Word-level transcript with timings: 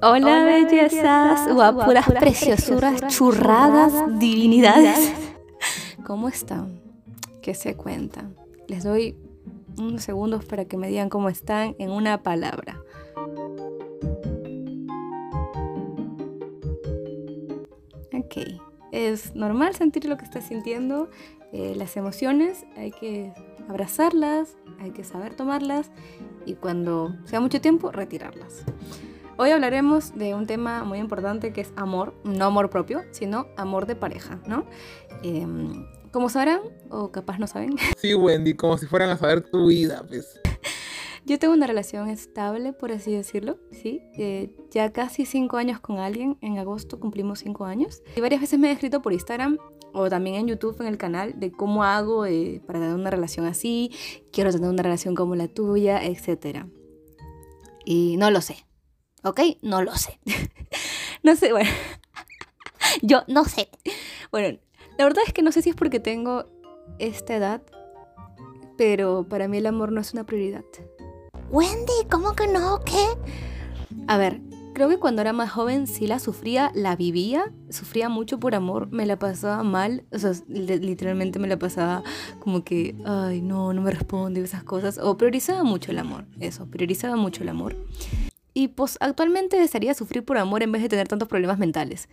Hola, 0.00 0.44
bellezas, 0.44 1.52
guapuras, 1.52 2.06
preciosuras, 2.06 3.08
churradas, 3.08 3.92
divinidades. 4.20 5.12
¿Cómo 6.06 6.28
están? 6.28 6.80
¿Qué 7.42 7.52
se 7.54 7.74
cuentan? 7.74 8.36
Les 8.68 8.84
doy 8.84 9.16
unos 9.76 10.02
segundos 10.02 10.44
para 10.44 10.66
que 10.66 10.76
me 10.76 10.86
digan 10.86 11.08
cómo 11.08 11.28
están 11.28 11.74
en 11.80 11.90
una 11.90 12.22
palabra. 12.22 12.80
Ok, 18.12 18.36
es 18.92 19.34
normal 19.34 19.74
sentir 19.74 20.04
lo 20.04 20.16
que 20.16 20.24
estás 20.24 20.44
sintiendo, 20.44 21.10
eh, 21.52 21.74
las 21.76 21.96
emociones, 21.96 22.66
hay 22.76 22.92
que 22.92 23.32
abrazarlas, 23.68 24.56
hay 24.78 24.92
que 24.92 25.02
saber 25.02 25.34
tomarlas 25.34 25.90
y 26.46 26.54
cuando 26.54 27.16
sea 27.24 27.40
mucho 27.40 27.60
tiempo, 27.60 27.90
retirarlas. 27.90 28.64
Hoy 29.40 29.50
hablaremos 29.50 30.18
de 30.18 30.34
un 30.34 30.48
tema 30.48 30.82
muy 30.82 30.98
importante 30.98 31.52
que 31.52 31.60
es 31.60 31.72
amor, 31.76 32.12
no 32.24 32.46
amor 32.46 32.70
propio, 32.70 33.02
sino 33.12 33.46
amor 33.56 33.86
de 33.86 33.94
pareja, 33.94 34.40
¿no? 34.48 34.66
Em, 35.22 35.86
como 36.10 36.28
sabrán, 36.28 36.58
o 36.90 37.12
capaz 37.12 37.38
no 37.38 37.46
saben. 37.46 37.76
Sí, 37.98 38.14
Wendy, 38.14 38.54
como 38.54 38.76
si 38.76 38.86
fueran 38.86 39.10
a 39.10 39.16
saber 39.16 39.48
tu 39.48 39.68
vida, 39.68 40.04
pues. 40.08 40.40
Yo 41.24 41.38
tengo 41.38 41.54
una 41.54 41.68
relación 41.68 42.08
estable, 42.08 42.72
por 42.72 42.90
así 42.90 43.12
decirlo, 43.12 43.60
¿sí? 43.70 44.02
Eh, 44.16 44.50
ya 44.72 44.92
casi 44.92 45.24
cinco 45.24 45.56
años 45.56 45.78
con 45.78 45.98
alguien, 45.98 46.36
en 46.40 46.58
agosto 46.58 46.98
cumplimos 46.98 47.38
cinco 47.38 47.64
años. 47.64 48.02
Y 48.16 48.20
varias 48.20 48.40
veces 48.40 48.58
me 48.58 48.70
he 48.70 48.72
escrito 48.72 49.02
por 49.02 49.12
Instagram 49.12 49.56
o 49.92 50.08
también 50.08 50.34
en 50.34 50.48
YouTube, 50.48 50.80
en 50.80 50.88
el 50.88 50.98
canal, 50.98 51.38
de 51.38 51.52
cómo 51.52 51.84
hago 51.84 52.26
eh, 52.26 52.60
para 52.66 52.80
tener 52.80 52.96
una 52.96 53.10
relación 53.10 53.46
así, 53.46 53.92
quiero 54.32 54.50
tener 54.50 54.68
una 54.68 54.82
relación 54.82 55.14
como 55.14 55.36
la 55.36 55.46
tuya, 55.46 56.04
etc. 56.04 56.66
Y 57.84 58.16
no 58.18 58.32
lo 58.32 58.40
sé, 58.40 58.67
¿ok? 59.22 59.40
No 59.62 59.82
lo 59.82 59.96
sé. 59.96 60.18
no 61.22 61.36
sé, 61.36 61.52
bueno. 61.52 61.70
Yo 63.02 63.22
no 63.26 63.44
sé. 63.44 63.68
Bueno, 64.30 64.58
la 64.96 65.04
verdad 65.04 65.22
es 65.26 65.32
que 65.32 65.42
no 65.42 65.52
sé 65.52 65.62
si 65.62 65.70
es 65.70 65.76
porque 65.76 66.00
tengo 66.00 66.46
esta 66.98 67.36
edad, 67.36 67.62
pero 68.76 69.26
para 69.28 69.48
mí 69.48 69.58
el 69.58 69.66
amor 69.66 69.92
no 69.92 70.00
es 70.00 70.12
una 70.12 70.24
prioridad. 70.24 70.64
Wendy, 71.50 72.06
¿cómo 72.10 72.34
que 72.34 72.46
no? 72.46 72.80
¿Qué? 72.84 73.06
A 74.06 74.18
ver, 74.18 74.40
creo 74.74 74.88
que 74.88 74.98
cuando 74.98 75.22
era 75.22 75.32
más 75.32 75.50
joven 75.50 75.86
sí 75.86 76.06
la 76.06 76.18
sufría, 76.18 76.70
la 76.74 76.94
vivía, 76.94 77.52
sufría 77.70 78.08
mucho 78.08 78.38
por 78.38 78.54
amor, 78.54 78.88
me 78.90 79.06
la 79.06 79.18
pasaba 79.18 79.62
mal, 79.64 80.04
o 80.12 80.18
sea, 80.18 80.32
literalmente 80.46 81.38
me 81.38 81.48
la 81.48 81.58
pasaba 81.58 82.02
como 82.38 82.64
que, 82.64 82.94
ay, 83.04 83.40
no, 83.40 83.72
no 83.72 83.82
me 83.82 83.90
responde 83.90 84.40
esas 84.40 84.62
cosas, 84.62 84.98
o 84.98 85.16
priorizaba 85.16 85.64
mucho 85.64 85.90
el 85.90 85.98
amor, 85.98 86.26
eso, 86.38 86.66
priorizaba 86.66 87.16
mucho 87.16 87.42
el 87.42 87.48
amor. 87.48 87.76
Y 88.58 88.66
pues 88.66 88.98
actualmente 88.98 89.56
desearía 89.56 89.94
sufrir 89.94 90.24
por 90.24 90.36
amor 90.36 90.64
en 90.64 90.72
vez 90.72 90.82
de 90.82 90.88
tener 90.88 91.06
tantos 91.06 91.28
problemas 91.28 91.60
mentales. 91.60 92.08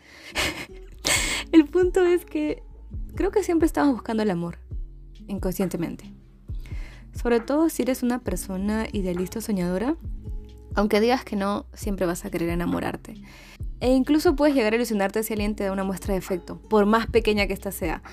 el 1.52 1.66
punto 1.66 2.06
es 2.06 2.24
que 2.24 2.62
creo 3.16 3.32
que 3.32 3.42
siempre 3.42 3.66
estamos 3.66 3.94
buscando 3.94 4.22
el 4.22 4.30
amor, 4.30 4.60
inconscientemente. 5.26 6.14
Sobre 7.20 7.40
todo 7.40 7.68
si 7.70 7.82
eres 7.82 8.04
una 8.04 8.20
persona 8.20 8.86
idealista 8.92 9.40
o 9.40 9.42
soñadora, 9.42 9.98
aunque 10.76 11.00
digas 11.00 11.26
que 11.26 11.36
no, 11.36 11.66
siempre 11.74 12.06
vas 12.06 12.26
a 12.26 12.30
querer 12.30 12.50
enamorarte. 12.50 13.16
E 13.80 13.92
incluso 13.92 14.36
puedes 14.36 14.54
llegar 14.54 14.74
a 14.74 14.76
ilusionarte 14.76 15.24
si 15.24 15.34
alguien 15.34 15.56
te 15.56 15.64
da 15.64 15.72
una 15.72 15.84
muestra 15.84 16.14
de 16.14 16.20
efecto, 16.20 16.60
por 16.70 16.86
más 16.86 17.08
pequeña 17.08 17.48
que 17.48 17.54
ésta 17.54 17.72
sea. 17.72 18.04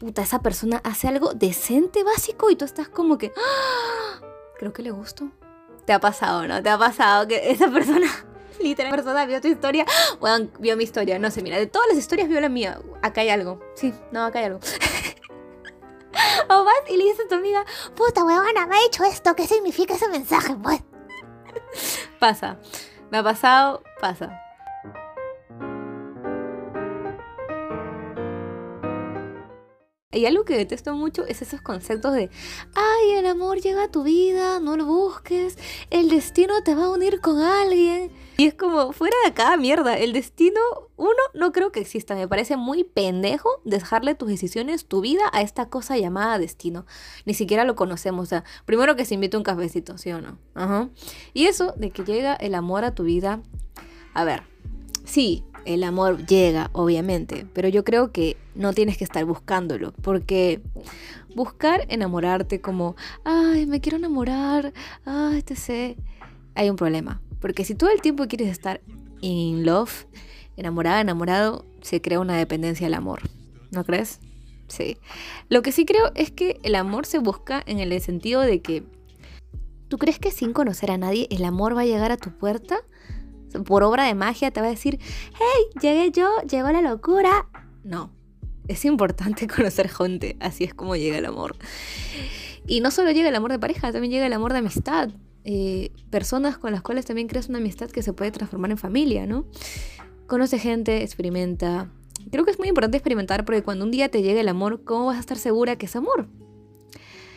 Puta, 0.00 0.22
esa 0.22 0.40
persona 0.40 0.80
hace 0.82 1.08
algo 1.08 1.34
decente, 1.34 2.04
básico, 2.04 2.48
y 2.48 2.56
tú 2.56 2.64
estás 2.64 2.88
como 2.88 3.18
que... 3.18 3.32
¡Ah! 3.36 4.22
Creo 4.58 4.72
que 4.72 4.82
le 4.82 4.92
gusto. 4.92 5.30
Te 5.84 5.92
ha 5.92 6.00
pasado, 6.00 6.46
¿no? 6.46 6.62
Te 6.62 6.70
ha 6.70 6.78
pasado 6.78 7.26
que 7.26 7.50
esa 7.50 7.68
persona, 7.70 8.06
literal, 8.60 8.92
persona 8.92 9.26
vio 9.26 9.40
tu 9.40 9.48
historia, 9.48 9.84
bueno, 10.20 10.48
vio 10.58 10.76
mi 10.76 10.84
historia, 10.84 11.18
no 11.18 11.30
sé, 11.30 11.42
mira, 11.42 11.58
de 11.58 11.66
todas 11.66 11.88
las 11.88 11.98
historias 11.98 12.28
vio 12.28 12.40
la 12.40 12.48
mía. 12.48 12.80
Acá 13.02 13.22
hay 13.22 13.30
algo. 13.30 13.60
Sí, 13.74 13.92
no, 14.10 14.24
acá 14.24 14.40
hay 14.40 14.46
algo. 14.46 14.60
O 16.48 16.64
vas 16.64 16.74
y 16.90 16.96
le 16.98 17.04
dices 17.04 17.24
a 17.24 17.28
tu 17.28 17.36
amiga, 17.36 17.64
puta 17.94 18.22
huevona, 18.22 18.66
me 18.66 18.76
ha 18.76 18.82
dicho 18.82 19.02
esto, 19.02 19.34
¿qué 19.34 19.46
significa 19.46 19.94
ese 19.94 20.08
mensaje? 20.08 20.54
Pues. 20.62 20.82
pasa. 22.18 22.58
Me 23.10 23.18
ha 23.18 23.22
pasado, 23.22 23.82
pasa. 24.00 24.38
Y 30.12 30.26
algo 30.26 30.44
que 30.44 30.56
detesto 30.56 30.94
mucho 30.94 31.24
es 31.26 31.40
esos 31.40 31.62
conceptos 31.62 32.12
de, 32.12 32.28
ay, 32.74 33.10
el 33.12 33.26
amor 33.26 33.60
llega 33.60 33.84
a 33.84 33.90
tu 33.90 34.02
vida, 34.02 34.60
no 34.60 34.76
lo 34.76 34.84
busques, 34.84 35.56
el 35.90 36.10
destino 36.10 36.62
te 36.62 36.74
va 36.74 36.84
a 36.84 36.90
unir 36.90 37.20
con 37.20 37.40
alguien. 37.40 38.10
Y 38.36 38.46
es 38.46 38.54
como, 38.54 38.92
fuera 38.92 39.16
de 39.24 39.30
acá, 39.30 39.56
mierda, 39.56 39.96
el 39.96 40.12
destino, 40.12 40.60
uno, 40.96 41.12
no 41.32 41.52
creo 41.52 41.72
que 41.72 41.80
exista, 41.80 42.14
me 42.14 42.28
parece 42.28 42.56
muy 42.56 42.84
pendejo 42.84 43.48
dejarle 43.64 44.14
tus 44.14 44.28
decisiones, 44.28 44.86
tu 44.86 45.00
vida 45.00 45.22
a 45.32 45.40
esta 45.40 45.70
cosa 45.70 45.96
llamada 45.96 46.38
destino. 46.38 46.84
Ni 47.24 47.32
siquiera 47.32 47.64
lo 47.64 47.74
conocemos, 47.74 48.24
o 48.24 48.26
sea, 48.26 48.44
primero 48.66 48.96
que 48.96 49.06
se 49.06 49.14
invite 49.14 49.36
un 49.36 49.42
cafecito, 49.44 49.96
¿sí 49.96 50.12
o 50.12 50.20
no? 50.20 50.90
Y 51.32 51.46
eso 51.46 51.72
de 51.76 51.90
que 51.90 52.04
llega 52.04 52.34
el 52.34 52.54
amor 52.54 52.84
a 52.84 52.94
tu 52.94 53.04
vida, 53.04 53.40
a 54.12 54.24
ver, 54.24 54.42
sí, 55.04 55.44
el 55.64 55.84
amor 55.84 56.26
llega, 56.26 56.70
obviamente, 56.72 57.46
pero 57.52 57.68
yo 57.68 57.84
creo 57.84 58.12
que 58.12 58.36
no 58.54 58.72
tienes 58.72 58.96
que 58.96 59.04
estar 59.04 59.24
buscándolo, 59.24 59.92
porque 60.02 60.60
buscar 61.34 61.86
enamorarte 61.88 62.60
como, 62.60 62.96
ay, 63.24 63.66
me 63.66 63.80
quiero 63.80 63.98
enamorar, 63.98 64.72
ay, 65.04 65.42
te 65.42 65.56
sé, 65.56 65.96
hay 66.54 66.70
un 66.70 66.76
problema, 66.76 67.20
porque 67.40 67.64
si 67.64 67.74
todo 67.74 67.90
el 67.90 68.00
tiempo 68.00 68.26
quieres 68.26 68.48
estar 68.48 68.80
in 69.20 69.64
love, 69.64 70.06
enamorada, 70.56 71.00
enamorado, 71.00 71.64
se 71.80 72.00
crea 72.00 72.20
una 72.20 72.36
dependencia 72.36 72.86
al 72.86 72.94
amor, 72.94 73.20
¿no 73.70 73.84
crees? 73.84 74.20
Sí. 74.68 74.96
Lo 75.48 75.60
que 75.60 75.70
sí 75.70 75.84
creo 75.84 76.12
es 76.14 76.30
que 76.30 76.58
el 76.62 76.74
amor 76.76 77.04
se 77.04 77.18
busca 77.18 77.62
en 77.66 77.78
el 77.78 78.00
sentido 78.00 78.40
de 78.40 78.62
que, 78.62 78.84
¿tú 79.88 79.98
crees 79.98 80.18
que 80.18 80.30
sin 80.30 80.54
conocer 80.54 80.90
a 80.90 80.96
nadie 80.96 81.26
el 81.30 81.44
amor 81.44 81.76
va 81.76 81.82
a 81.82 81.86
llegar 81.86 82.10
a 82.10 82.16
tu 82.16 82.30
puerta? 82.30 82.78
Por 83.66 83.82
obra 83.82 84.04
de 84.04 84.14
magia 84.14 84.50
te 84.50 84.60
va 84.60 84.66
a 84.66 84.70
decir, 84.70 84.98
hey, 85.00 85.80
llegué 85.80 86.10
yo, 86.10 86.28
llegó 86.48 86.70
la 86.70 86.82
locura. 86.82 87.48
No, 87.84 88.10
es 88.68 88.84
importante 88.84 89.46
conocer 89.56 89.88
gente, 89.88 90.36
así 90.40 90.64
es 90.64 90.74
como 90.74 90.96
llega 90.96 91.18
el 91.18 91.26
amor. 91.26 91.56
Y 92.66 92.80
no 92.80 92.90
solo 92.90 93.10
llega 93.10 93.28
el 93.28 93.34
amor 93.34 93.50
de 93.52 93.58
pareja, 93.58 93.92
también 93.92 94.12
llega 94.12 94.26
el 94.26 94.32
amor 94.32 94.52
de 94.52 94.60
amistad. 94.60 95.10
Eh, 95.44 95.90
personas 96.10 96.56
con 96.56 96.70
las 96.70 96.82
cuales 96.82 97.04
también 97.04 97.26
creas 97.26 97.48
una 97.48 97.58
amistad 97.58 97.90
que 97.90 98.02
se 98.02 98.12
puede 98.12 98.30
transformar 98.30 98.70
en 98.70 98.78
familia, 98.78 99.26
¿no? 99.26 99.46
Conoce 100.26 100.58
gente, 100.58 101.02
experimenta. 101.02 101.90
Creo 102.30 102.44
que 102.44 102.52
es 102.52 102.58
muy 102.58 102.68
importante 102.68 102.96
experimentar 102.96 103.44
porque 103.44 103.62
cuando 103.62 103.84
un 103.84 103.90
día 103.90 104.08
te 104.08 104.22
llegue 104.22 104.40
el 104.40 104.48
amor, 104.48 104.84
¿cómo 104.84 105.06
vas 105.06 105.16
a 105.16 105.20
estar 105.20 105.36
segura 105.36 105.76
que 105.76 105.86
es 105.86 105.96
amor? 105.96 106.28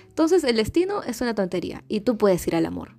Entonces 0.08 0.44
el 0.44 0.56
destino 0.58 1.02
es 1.04 1.20
una 1.22 1.34
tontería 1.34 1.84
y 1.88 2.02
tú 2.02 2.18
puedes 2.18 2.46
ir 2.48 2.56
al 2.56 2.68
amor. 2.68 2.96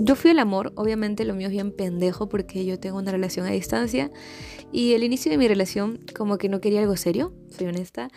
Yo 0.00 0.16
fui 0.16 0.32
el 0.32 0.40
amor, 0.40 0.72
obviamente 0.74 1.24
lo 1.24 1.32
mío 1.32 1.46
es 1.46 1.52
bien 1.52 1.70
pendejo 1.70 2.28
porque 2.28 2.64
yo 2.64 2.80
tengo 2.80 2.98
una 2.98 3.12
relación 3.12 3.46
a 3.46 3.50
distancia 3.50 4.10
y 4.72 4.94
el 4.94 5.04
inicio 5.04 5.30
de 5.30 5.38
mi 5.38 5.46
relación 5.46 6.00
como 6.16 6.38
que 6.38 6.48
no 6.48 6.60
quería 6.60 6.80
algo 6.80 6.96
serio, 6.96 7.32
soy 7.56 7.68
honesta. 7.68 8.08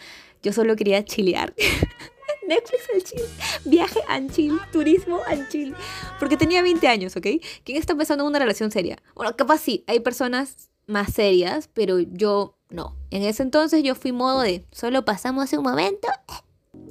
Yo 0.42 0.52
solo 0.52 0.76
quería 0.76 1.06
chilear. 1.06 1.54
Netflix 2.48 2.82
al 2.92 3.04
chill, 3.04 3.22
viaje 3.66 4.00
al 4.08 4.32
chill, 4.32 4.59
turismo 4.72 5.20
al 5.28 5.47
chill. 5.50 5.76
Porque 6.20 6.38
tenía 6.38 6.64
20 6.64 6.88
años, 6.88 7.16
¿ok? 7.16 7.28
¿Quién 7.64 7.78
está 7.78 7.94
empezando 7.94 8.26
una 8.26 8.40
relación 8.40 8.72
seria? 8.72 8.97
Bueno, 9.14 9.35
capaz 9.35 9.59
sí, 9.59 9.84
hay 9.85 10.00
personas 10.00 10.72
más 10.88 11.14
serias, 11.14 11.70
pero 11.72 12.00
yo 12.00 12.58
no. 12.72 12.96
En 13.12 13.22
ese 13.22 13.44
entonces 13.44 13.84
yo 13.84 13.94
fui 13.94 14.12
modo 14.12 14.42
de 14.42 14.66
solo 14.72 15.06
pasamos 15.06 15.53
un 15.53 15.62
momento 15.62 16.08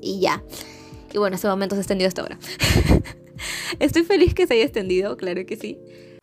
y 0.00 0.20
ya. 0.20 0.42
Y 1.12 1.18
bueno, 1.18 1.36
ese 1.36 1.48
momento 1.48 1.74
se 1.74 1.80
ha 1.80 1.82
extendido 1.82 2.08
hasta 2.08 2.22
ahora. 2.22 2.38
Estoy 3.78 4.04
feliz 4.04 4.34
que 4.34 4.46
se 4.46 4.54
haya 4.54 4.64
extendido, 4.64 5.16
claro 5.16 5.44
que 5.46 5.56
sí. 5.56 5.78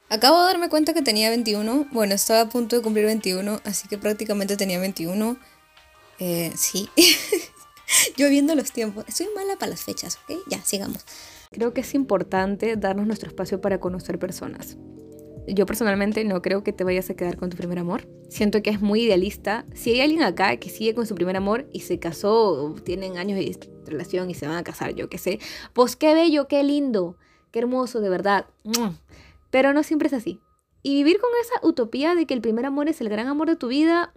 Acabo 0.09 0.39
de 0.39 0.45
darme 0.45 0.69
cuenta 0.69 0.93
que 0.93 1.01
tenía 1.01 1.29
21. 1.29 1.87
Bueno, 1.91 2.13
estaba 2.13 2.41
a 2.41 2.49
punto 2.49 2.75
de 2.75 2.81
cumplir 2.81 3.05
21, 3.05 3.61
así 3.63 3.87
que 3.87 3.97
prácticamente 3.97 4.55
tenía 4.57 4.79
21. 4.79 5.37
Eh, 6.19 6.51
sí. 6.55 6.89
Yo 8.17 8.29
viendo 8.29 8.53
los 8.55 8.71
tiempos. 8.71 9.05
Estoy 9.07 9.27
mala 9.35 9.57
para 9.57 9.71
las 9.71 9.81
fechas, 9.81 10.19
¿ok? 10.23 10.37
Ya, 10.47 10.63
sigamos. 10.63 11.05
Creo 11.51 11.73
que 11.73 11.81
es 11.81 11.93
importante 11.93 12.75
darnos 12.75 13.07
nuestro 13.07 13.29
espacio 13.29 13.61
para 13.61 13.79
conocer 13.79 14.19
personas. 14.19 14.77
Yo 15.47 15.65
personalmente 15.65 16.23
no 16.23 16.41
creo 16.41 16.63
que 16.63 16.73
te 16.73 16.83
vayas 16.83 17.09
a 17.09 17.15
quedar 17.15 17.37
con 17.37 17.49
tu 17.49 17.57
primer 17.57 17.77
amor. 17.77 18.07
Siento 18.29 18.63
que 18.63 18.71
es 18.71 18.81
muy 18.81 19.03
idealista. 19.03 19.65
Si 19.73 19.91
hay 19.91 20.01
alguien 20.01 20.23
acá 20.23 20.57
que 20.57 20.69
sigue 20.69 20.95
con 20.95 21.05
su 21.05 21.13
primer 21.15 21.37
amor 21.37 21.67
y 21.71 21.81
se 21.81 21.99
casó, 21.99 22.73
tienen 22.83 23.17
años 23.17 23.37
de 23.37 23.57
relación 23.85 24.29
y 24.29 24.33
se 24.33 24.47
van 24.47 24.57
a 24.57 24.63
casar, 24.63 24.95
yo 24.95 25.09
qué 25.09 25.17
sé, 25.17 25.39
pues 25.73 25.95
qué 25.95 26.13
bello, 26.13 26.47
qué 26.47 26.63
lindo, 26.63 27.17
qué 27.51 27.59
hermoso, 27.59 28.01
de 28.01 28.09
verdad. 28.09 28.47
Pero 29.51 29.73
no 29.73 29.83
siempre 29.83 30.07
es 30.07 30.13
así. 30.13 30.39
Y 30.81 30.95
vivir 30.95 31.19
con 31.19 31.29
esa 31.41 31.67
utopía 31.67 32.15
de 32.15 32.25
que 32.25 32.33
el 32.33 32.41
primer 32.41 32.65
amor 32.65 32.89
es 32.89 33.01
el 33.01 33.09
gran 33.09 33.27
amor 33.27 33.47
de 33.47 33.55
tu 33.55 33.67
vida, 33.67 34.13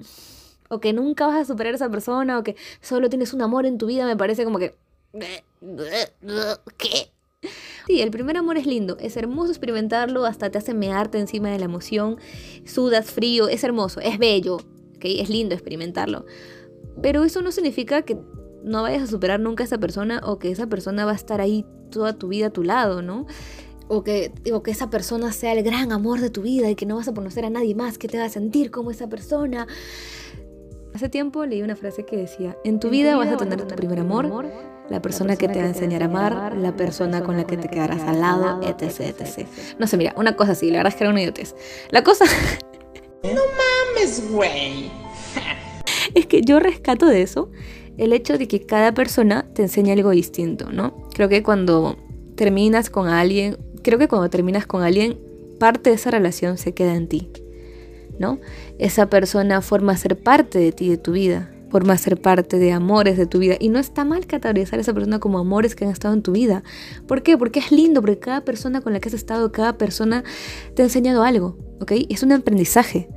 o 0.68 0.80
que 0.80 0.92
nunca 0.92 1.26
vas 1.26 1.36
a 1.36 1.44
superar 1.44 1.72
a 1.72 1.76
esa 1.76 1.90
persona, 1.90 2.38
o 2.38 2.42
que 2.42 2.56
solo 2.80 3.08
tienes 3.08 3.32
un 3.32 3.42
amor 3.42 3.66
en 3.66 3.78
tu 3.78 3.86
vida, 3.86 4.06
me 4.06 4.16
parece 4.16 4.44
como 4.44 4.58
que... 4.58 4.74
¿Qué? 6.76 7.10
Sí, 7.88 8.02
el 8.02 8.10
primer 8.10 8.36
amor 8.36 8.58
es 8.58 8.66
lindo, 8.66 8.98
es 9.00 9.16
hermoso 9.16 9.50
experimentarlo, 9.50 10.26
hasta 10.26 10.50
te 10.50 10.58
hace 10.58 10.74
mearte 10.74 11.18
encima 11.18 11.50
de 11.50 11.58
la 11.58 11.64
emoción, 11.64 12.18
sudas 12.66 13.10
frío, 13.10 13.48
es 13.48 13.64
hermoso, 13.64 14.00
es 14.00 14.18
bello, 14.18 14.56
¿ok? 14.56 15.04
Es 15.04 15.30
lindo 15.30 15.54
experimentarlo. 15.54 16.26
Pero 17.00 17.24
eso 17.24 17.40
no 17.40 17.50
significa 17.50 18.02
que 18.02 18.18
no 18.62 18.82
vayas 18.82 19.04
a 19.04 19.06
superar 19.06 19.40
nunca 19.40 19.64
a 19.64 19.66
esa 19.66 19.78
persona 19.78 20.20
o 20.22 20.38
que 20.38 20.50
esa 20.50 20.66
persona 20.66 21.06
va 21.06 21.12
a 21.12 21.14
estar 21.14 21.40
ahí 21.40 21.64
toda 21.90 22.12
tu 22.12 22.28
vida 22.28 22.48
a 22.48 22.50
tu 22.50 22.62
lado, 22.62 23.00
¿no? 23.00 23.26
O 23.88 24.04
que, 24.04 24.32
o 24.52 24.62
que 24.62 24.70
esa 24.70 24.90
persona 24.90 25.32
sea 25.32 25.52
el 25.52 25.62
gran 25.62 25.90
amor 25.90 26.20
de 26.20 26.28
tu 26.28 26.42
vida 26.42 26.68
y 26.68 26.74
que 26.74 26.84
no 26.84 26.96
vas 26.96 27.08
a 27.08 27.14
conocer 27.14 27.46
a 27.46 27.50
nadie 27.50 27.74
más 27.74 27.96
que 27.96 28.08
te 28.08 28.18
va 28.18 28.24
a 28.24 28.28
sentir 28.28 28.70
como 28.70 28.90
esa 28.90 29.08
persona. 29.08 29.66
Hace 30.92 31.08
tiempo 31.08 31.46
leí 31.46 31.62
una 31.62 31.76
frase 31.76 32.04
que 32.04 32.18
decía, 32.18 32.58
en 32.64 32.80
tu 32.80 32.90
vida 32.90 33.16
vas 33.16 33.28
a 33.28 33.38
tener 33.38 33.66
tu 33.66 33.74
primer 33.76 34.00
amor, 34.00 34.50
la 34.90 35.02
persona 35.02 35.36
que 35.36 35.48
te 35.48 35.58
va 35.58 35.64
a 35.64 35.68
enseñar 35.68 36.02
a 36.02 36.06
amar, 36.06 36.56
la 36.56 36.74
persona 36.74 37.22
con 37.22 37.36
la 37.36 37.44
que 37.44 37.56
te 37.56 37.68
quedarás 37.68 38.02
al 38.02 38.20
lado, 38.20 38.60
etc, 38.62 39.00
etc. 39.00 39.46
No 39.78 39.86
sé, 39.86 39.96
mira, 39.96 40.14
una 40.16 40.36
cosa 40.36 40.52
así, 40.52 40.70
la 40.70 40.78
verdad 40.78 40.92
es 40.92 40.96
que 40.96 41.04
era 41.04 41.10
una 41.10 41.22
idiotez. 41.22 41.54
La 41.90 42.02
cosa... 42.02 42.24
No 43.20 43.30
mames, 43.30 44.30
güey. 44.30 44.92
es 46.14 46.26
que 46.26 46.42
yo 46.42 46.60
rescato 46.60 47.06
de 47.06 47.22
eso 47.22 47.50
el 47.96 48.12
hecho 48.12 48.38
de 48.38 48.46
que 48.46 48.64
cada 48.64 48.94
persona 48.94 49.44
te 49.54 49.62
enseña 49.62 49.92
algo 49.92 50.10
distinto, 50.10 50.70
¿no? 50.70 51.08
Creo 51.14 51.28
que 51.28 51.42
cuando 51.42 51.96
terminas 52.36 52.90
con 52.90 53.08
alguien, 53.08 53.58
creo 53.82 53.98
que 53.98 54.06
cuando 54.06 54.30
terminas 54.30 54.66
con 54.66 54.82
alguien, 54.82 55.18
parte 55.58 55.90
de 55.90 55.96
esa 55.96 56.12
relación 56.12 56.58
se 56.58 56.72
queda 56.74 56.94
en 56.94 57.08
ti, 57.08 57.28
¿no? 58.20 58.38
Esa 58.78 59.10
persona 59.10 59.60
forma 59.62 59.96
ser 59.96 60.16
parte 60.16 60.60
de 60.60 60.70
ti, 60.70 60.88
de 60.88 60.96
tu 60.96 61.12
vida, 61.12 61.50
forma 61.70 61.96
ser 61.98 62.20
parte 62.20 62.58
de 62.58 62.72
amores 62.72 63.16
de 63.16 63.26
tu 63.26 63.38
vida. 63.38 63.56
Y 63.58 63.68
no 63.68 63.78
está 63.78 64.04
mal 64.04 64.26
categorizar 64.26 64.78
a 64.78 64.82
esa 64.82 64.94
persona 64.94 65.18
como 65.18 65.38
amores 65.38 65.74
que 65.74 65.84
han 65.84 65.90
estado 65.90 66.14
en 66.14 66.22
tu 66.22 66.32
vida. 66.32 66.62
¿Por 67.06 67.22
qué? 67.22 67.36
Porque 67.36 67.60
es 67.60 67.72
lindo, 67.72 68.00
porque 68.00 68.18
cada 68.18 68.42
persona 68.42 68.80
con 68.80 68.92
la 68.92 69.00
que 69.00 69.08
has 69.08 69.14
estado, 69.14 69.52
cada 69.52 69.78
persona 69.78 70.24
te 70.74 70.82
ha 70.82 70.86
enseñado 70.86 71.22
algo, 71.22 71.58
¿ok? 71.80 71.92
Es 72.08 72.22
un 72.22 72.32
aprendizaje. 72.32 73.08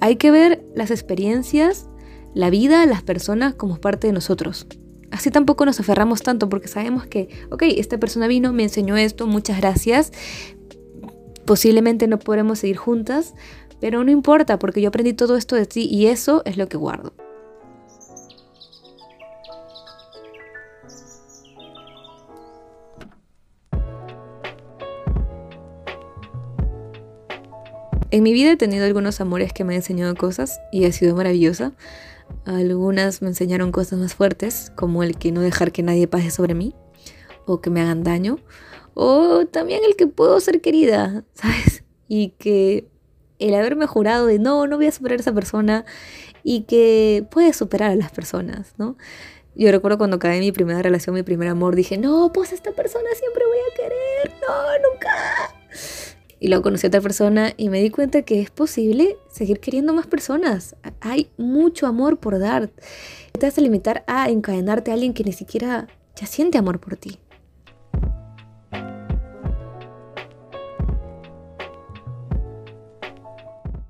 Hay 0.00 0.16
que 0.16 0.30
ver 0.30 0.64
las 0.74 0.90
experiencias 0.90 1.88
la 2.34 2.50
vida, 2.50 2.84
las 2.86 3.02
personas 3.02 3.54
como 3.54 3.76
parte 3.76 4.08
de 4.08 4.12
nosotros. 4.12 4.66
Así 5.10 5.30
tampoco 5.30 5.64
nos 5.64 5.78
aferramos 5.78 6.22
tanto 6.22 6.48
porque 6.48 6.68
sabemos 6.68 7.06
que, 7.06 7.28
ok, 7.50 7.62
esta 7.76 7.98
persona 7.98 8.26
vino, 8.26 8.52
me 8.52 8.64
enseñó 8.64 8.96
esto, 8.96 9.26
muchas 9.26 9.58
gracias. 9.58 10.12
Posiblemente 11.46 12.08
no 12.08 12.18
podremos 12.18 12.58
seguir 12.58 12.76
juntas, 12.76 13.34
pero 13.80 14.02
no 14.02 14.10
importa 14.10 14.58
porque 14.58 14.80
yo 14.80 14.88
aprendí 14.88 15.12
todo 15.12 15.36
esto 15.36 15.54
de 15.54 15.66
ti 15.66 15.86
y 15.88 16.06
eso 16.06 16.42
es 16.44 16.56
lo 16.56 16.68
que 16.68 16.76
guardo. 16.76 17.12
En 28.14 28.22
mi 28.22 28.32
vida 28.32 28.52
he 28.52 28.56
tenido 28.56 28.84
algunos 28.84 29.20
amores 29.20 29.52
que 29.52 29.64
me 29.64 29.72
han 29.72 29.78
enseñado 29.78 30.14
cosas 30.14 30.60
y 30.70 30.84
ha 30.84 30.92
sido 30.92 31.16
maravillosa. 31.16 31.72
Algunas 32.44 33.22
me 33.22 33.28
enseñaron 33.28 33.72
cosas 33.72 33.98
más 33.98 34.14
fuertes, 34.14 34.70
como 34.76 35.02
el 35.02 35.18
que 35.18 35.32
no 35.32 35.40
dejar 35.40 35.72
que 35.72 35.82
nadie 35.82 36.06
pase 36.06 36.30
sobre 36.30 36.54
mí 36.54 36.76
o 37.44 37.60
que 37.60 37.70
me 37.70 37.80
hagan 37.80 38.04
daño, 38.04 38.38
o 38.94 39.46
también 39.46 39.80
el 39.84 39.96
que 39.96 40.06
puedo 40.06 40.38
ser 40.38 40.60
querida, 40.60 41.24
¿sabes? 41.34 41.82
Y 42.06 42.28
que 42.38 42.88
el 43.40 43.52
haberme 43.52 43.88
jurado 43.88 44.26
de 44.26 44.38
no, 44.38 44.68
no 44.68 44.76
voy 44.76 44.86
a 44.86 44.92
superar 44.92 45.18
a 45.18 45.20
esa 45.20 45.34
persona 45.34 45.84
y 46.44 46.66
que 46.66 47.26
puedes 47.32 47.56
superar 47.56 47.90
a 47.90 47.96
las 47.96 48.12
personas, 48.12 48.74
¿no? 48.78 48.96
Yo 49.56 49.72
recuerdo 49.72 49.98
cuando 49.98 50.18
acabé 50.18 50.38
mi 50.38 50.52
primera 50.52 50.80
relación, 50.82 51.16
mi 51.16 51.24
primer 51.24 51.48
amor, 51.48 51.74
dije, 51.74 51.98
no, 51.98 52.30
pues 52.32 52.52
esta 52.52 52.70
persona 52.70 53.08
siempre 53.18 53.42
voy 53.44 53.58
a 53.58 53.74
querer, 53.74 54.40
no, 54.40 54.88
nunca. 54.88 55.53
Y 56.44 56.48
luego 56.48 56.64
conocí 56.64 56.86
a 56.86 56.88
otra 56.88 57.00
persona 57.00 57.54
y 57.56 57.70
me 57.70 57.80
di 57.80 57.88
cuenta 57.88 58.20
que 58.20 58.42
es 58.42 58.50
posible 58.50 59.16
seguir 59.30 59.60
queriendo 59.60 59.94
más 59.94 60.06
personas. 60.06 60.76
Hay 61.00 61.30
mucho 61.38 61.86
amor 61.86 62.18
por 62.18 62.38
dar. 62.38 62.68
Te 63.32 63.46
vas 63.46 63.56
a 63.56 63.62
limitar 63.62 64.04
a 64.06 64.28
encadenarte 64.28 64.90
a 64.90 64.94
alguien 64.94 65.14
que 65.14 65.24
ni 65.24 65.32
siquiera 65.32 65.88
ya 66.14 66.26
siente 66.26 66.58
amor 66.58 66.80
por 66.80 66.96
ti. 66.96 67.18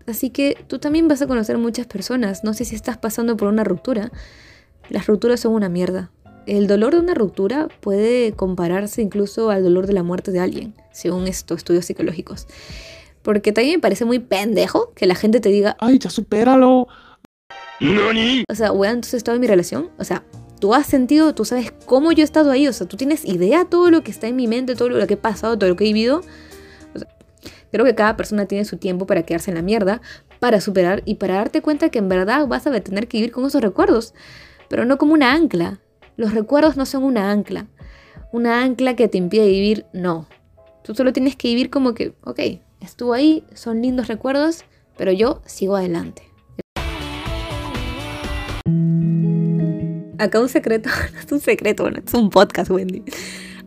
Así 0.07 0.31
que 0.31 0.57
tú 0.69 0.79
también 0.79 1.09
vas 1.09 1.23
a 1.23 1.27
conocer 1.27 1.59
muchas 1.59 1.89
personas. 1.89 2.45
No 2.45 2.55
sé 2.55 2.65
si 2.65 2.77
estás 2.77 2.99
pasando 2.99 3.37
por 3.37 3.49
una 3.49 3.65
ruptura. 3.65 4.13
Las 4.91 5.09
rupturas 5.09 5.41
son 5.41 5.55
una 5.55 5.69
mierda. 5.69 6.13
El 6.47 6.67
dolor 6.67 6.95
de 6.95 7.01
una 7.01 7.15
ruptura 7.15 7.69
puede 7.81 8.33
compararse 8.33 9.01
incluso 9.03 9.51
al 9.51 9.63
dolor 9.63 9.87
de 9.87 9.95
la 9.95 10.03
muerte 10.03 10.31
de 10.31 10.41
alguien, 10.41 10.75
según 10.93 11.27
estos 11.27 11.59
estudios 11.59 11.87
psicológicos. 11.87 12.47
Porque 13.23 13.53
también 13.53 13.77
me 13.77 13.81
parece 13.81 14.05
muy 14.05 14.19
pendejo 14.19 14.93
que 14.95 15.07
la 15.07 15.15
gente 15.15 15.41
te 15.41 15.49
diga, 15.49 15.77
ay, 15.81 15.99
ya 15.99 16.11
supéralo. 16.11 16.87
O 18.49 18.55
sea, 18.55 18.73
weón, 18.73 18.97
entonces 18.97 19.15
he 19.15 19.17
estado 19.17 19.37
en 19.37 19.41
mi 19.41 19.47
relación. 19.47 19.91
O 19.99 20.05
sea, 20.05 20.23
tú 20.61 20.75
has 20.75 20.87
sentido, 20.87 21.35
tú 21.35 21.45
sabes 21.45 21.73
cómo 21.87 22.13
yo 22.13 22.21
he 22.21 22.25
estado 22.25 22.51
ahí. 22.51 22.69
O 22.69 22.73
sea, 22.73 22.87
tú 22.87 22.97
tienes 22.97 23.25
idea 23.25 23.61
de 23.61 23.65
todo 23.65 23.91
lo 23.91 24.03
que 24.03 24.11
está 24.11 24.27
en 24.27 24.37
mi 24.37 24.47
mente, 24.47 24.77
todo 24.77 24.91
lo 24.91 25.07
que 25.07 25.15
he 25.15 25.19
pasado, 25.19 25.59
todo 25.59 25.71
lo 25.71 25.77
que 25.77 25.85
he 25.85 25.93
vivido. 25.93 26.21
O 26.95 26.99
sea, 26.99 27.09
creo 27.73 27.85
que 27.87 27.95
cada 27.95 28.17
persona 28.17 28.45
tiene 28.45 28.67
su 28.67 28.77
tiempo 28.77 29.07
para 29.07 29.23
quedarse 29.25 29.51
en 29.51 29.57
la 29.57 29.63
mierda, 29.63 30.03
para 30.39 30.61
superar 30.61 31.03
y 31.07 31.15
para 31.15 31.37
darte 31.37 31.63
cuenta 31.63 31.89
que 31.89 31.99
en 31.99 32.11
verdad 32.11 32.47
vas 32.47 32.67
a 32.67 32.81
tener 32.81 33.09
que 33.09 33.17
vivir 33.19 33.33
con 33.33 33.47
esos 33.47 33.63
recuerdos. 33.63 34.13
Pero 34.69 34.85
no 34.85 34.99
como 34.99 35.15
una 35.15 35.33
ancla, 35.33 35.81
los 36.17 36.33
recuerdos 36.33 36.77
no 36.77 36.87
son 36.87 37.03
una 37.03 37.31
ancla. 37.31 37.67
Una 38.33 38.63
ancla 38.63 38.95
que 38.95 39.09
te 39.09 39.19
impide 39.19 39.49
vivir, 39.49 39.87
no. 39.93 40.27
Tú 40.85 40.95
solo 40.95 41.13
tienes 41.13 41.35
que 41.35 41.49
vivir 41.49 41.71
como 41.71 41.95
que, 41.95 42.15
ok, 42.23 42.41
estuvo 42.81 43.15
ahí, 43.15 43.45
son 43.55 43.83
lindos 43.83 44.07
recuerdos, 44.07 44.65
pero 44.97 45.11
yo 45.11 45.43
sigo 45.45 45.75
adelante. 45.75 46.23
Acá 50.19 50.41
un 50.41 50.49
secreto, 50.49 50.89
no 51.13 51.19
es 51.19 51.33
un 51.33 51.41
secreto, 51.41 51.89
es 51.89 52.15
un 52.15 52.31
podcast, 52.31 52.71
Wendy. 52.71 53.03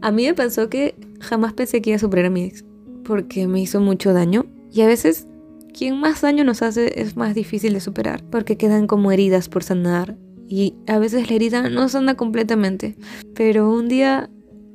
A 0.01 0.11
mí 0.11 0.25
me 0.25 0.33
pasó 0.33 0.69
que 0.69 0.95
jamás 1.19 1.53
pensé 1.53 1.81
que 1.81 1.89
iba 1.89 1.97
a 1.97 1.99
superar 1.99 2.25
a 2.25 2.30
mi 2.30 2.44
ex, 2.44 2.63
porque 3.04 3.47
me 3.47 3.59
hizo 3.59 3.81
mucho 3.81 4.13
daño 4.13 4.45
y 4.71 4.81
a 4.81 4.87
veces 4.87 5.27
quien 5.73 5.99
más 5.99 6.21
daño 6.21 6.44
nos 6.44 6.61
hace 6.61 7.01
es 7.01 7.18
más 7.18 7.35
difícil 7.35 7.73
de 7.73 7.81
superar, 7.81 8.23
porque 8.30 8.57
quedan 8.57 8.87
como 8.87 9.11
heridas 9.11 9.49
por 9.49 9.63
sanar 9.63 10.16
y 10.47 10.75
a 10.87 10.97
veces 10.97 11.30
la 11.30 11.35
herida 11.35 11.69
no 11.69 11.89
sana 11.89 12.16
completamente. 12.16 12.95
Pero 13.35 13.71
un 13.71 13.87
día 13.87 14.30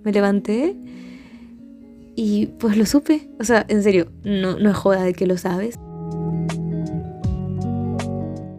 me 0.05 0.13
levanté 0.13 0.77
y 2.15 2.47
pues 2.59 2.77
lo 2.77 2.87
supe. 2.87 3.31
O 3.41 3.45
sea, 3.45 3.65
en 3.69 3.83
serio, 3.83 4.13
no, 4.25 4.59
no 4.59 4.71
es 4.71 4.77
joda 4.77 5.03
de 5.03 5.15
que 5.15 5.27
lo 5.27 5.39
sabes. 5.39 5.79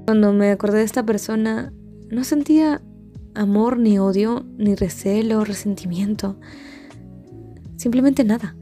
Cuando 0.05 0.33
me 0.33 0.51
acordé 0.51 0.79
de 0.79 0.83
esta 0.83 1.05
persona, 1.05 1.71
no 2.09 2.23
sentía 2.23 2.81
amor, 3.35 3.77
ni 3.77 3.99
odio, 3.99 4.45
ni 4.57 4.75
recelo, 4.75 5.43
resentimiento. 5.45 6.37
Simplemente 7.77 8.23
nada. 8.23 8.55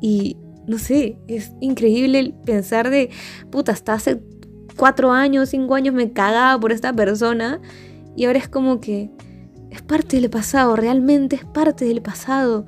Y 0.00 0.36
no 0.66 0.78
sé, 0.78 1.18
es 1.28 1.52
increíble 1.60 2.34
pensar 2.44 2.90
de, 2.90 3.10
puta, 3.50 3.72
hasta 3.72 3.94
cuatro 4.74 5.12
años, 5.12 5.50
cinco 5.50 5.74
años 5.74 5.94
me 5.94 6.12
cagaba 6.12 6.58
por 6.60 6.72
esta 6.72 6.92
persona 6.92 7.60
y 8.16 8.24
ahora 8.24 8.38
es 8.38 8.48
como 8.48 8.80
que 8.80 9.10
es 9.70 9.82
parte 9.82 10.20
del 10.20 10.28
pasado, 10.30 10.76
realmente 10.76 11.36
es 11.36 11.44
parte 11.44 11.84
del 11.84 12.02
pasado. 12.02 12.66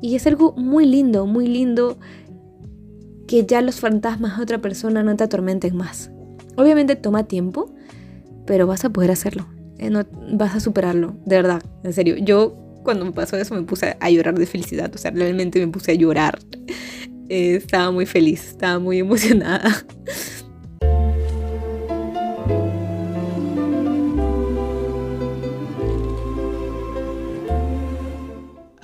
Y 0.00 0.16
es 0.16 0.26
algo 0.26 0.52
muy 0.56 0.84
lindo, 0.84 1.26
muy 1.26 1.46
lindo 1.46 1.98
que 3.28 3.46
ya 3.46 3.62
los 3.62 3.78
fantasmas 3.78 4.36
de 4.36 4.42
otra 4.42 4.58
persona 4.60 5.04
no 5.04 5.14
te 5.14 5.24
atormenten 5.24 5.76
más. 5.76 6.10
Obviamente 6.56 6.96
toma 6.96 7.24
tiempo, 7.24 7.72
pero 8.44 8.66
vas 8.66 8.84
a 8.84 8.90
poder 8.90 9.12
hacerlo. 9.12 9.46
Eh, 9.78 9.90
no, 9.90 10.04
vas 10.32 10.56
a 10.56 10.60
superarlo, 10.60 11.16
de 11.24 11.36
verdad, 11.36 11.62
en 11.84 11.92
serio. 11.92 12.16
Yo 12.18 12.56
cuando 12.82 13.04
me 13.04 13.12
pasó 13.12 13.36
eso 13.36 13.54
me 13.54 13.62
puse 13.62 13.96
a 13.98 14.10
llorar 14.10 14.36
de 14.36 14.46
felicidad, 14.46 14.92
o 14.92 14.98
sea, 14.98 15.12
realmente 15.12 15.64
me 15.64 15.70
puse 15.70 15.92
a 15.92 15.94
llorar. 15.94 16.40
Eh, 17.28 17.54
estaba 17.54 17.90
muy 17.90 18.04
feliz, 18.04 18.48
estaba 18.48 18.78
muy 18.78 18.98
emocionada. 18.98 19.70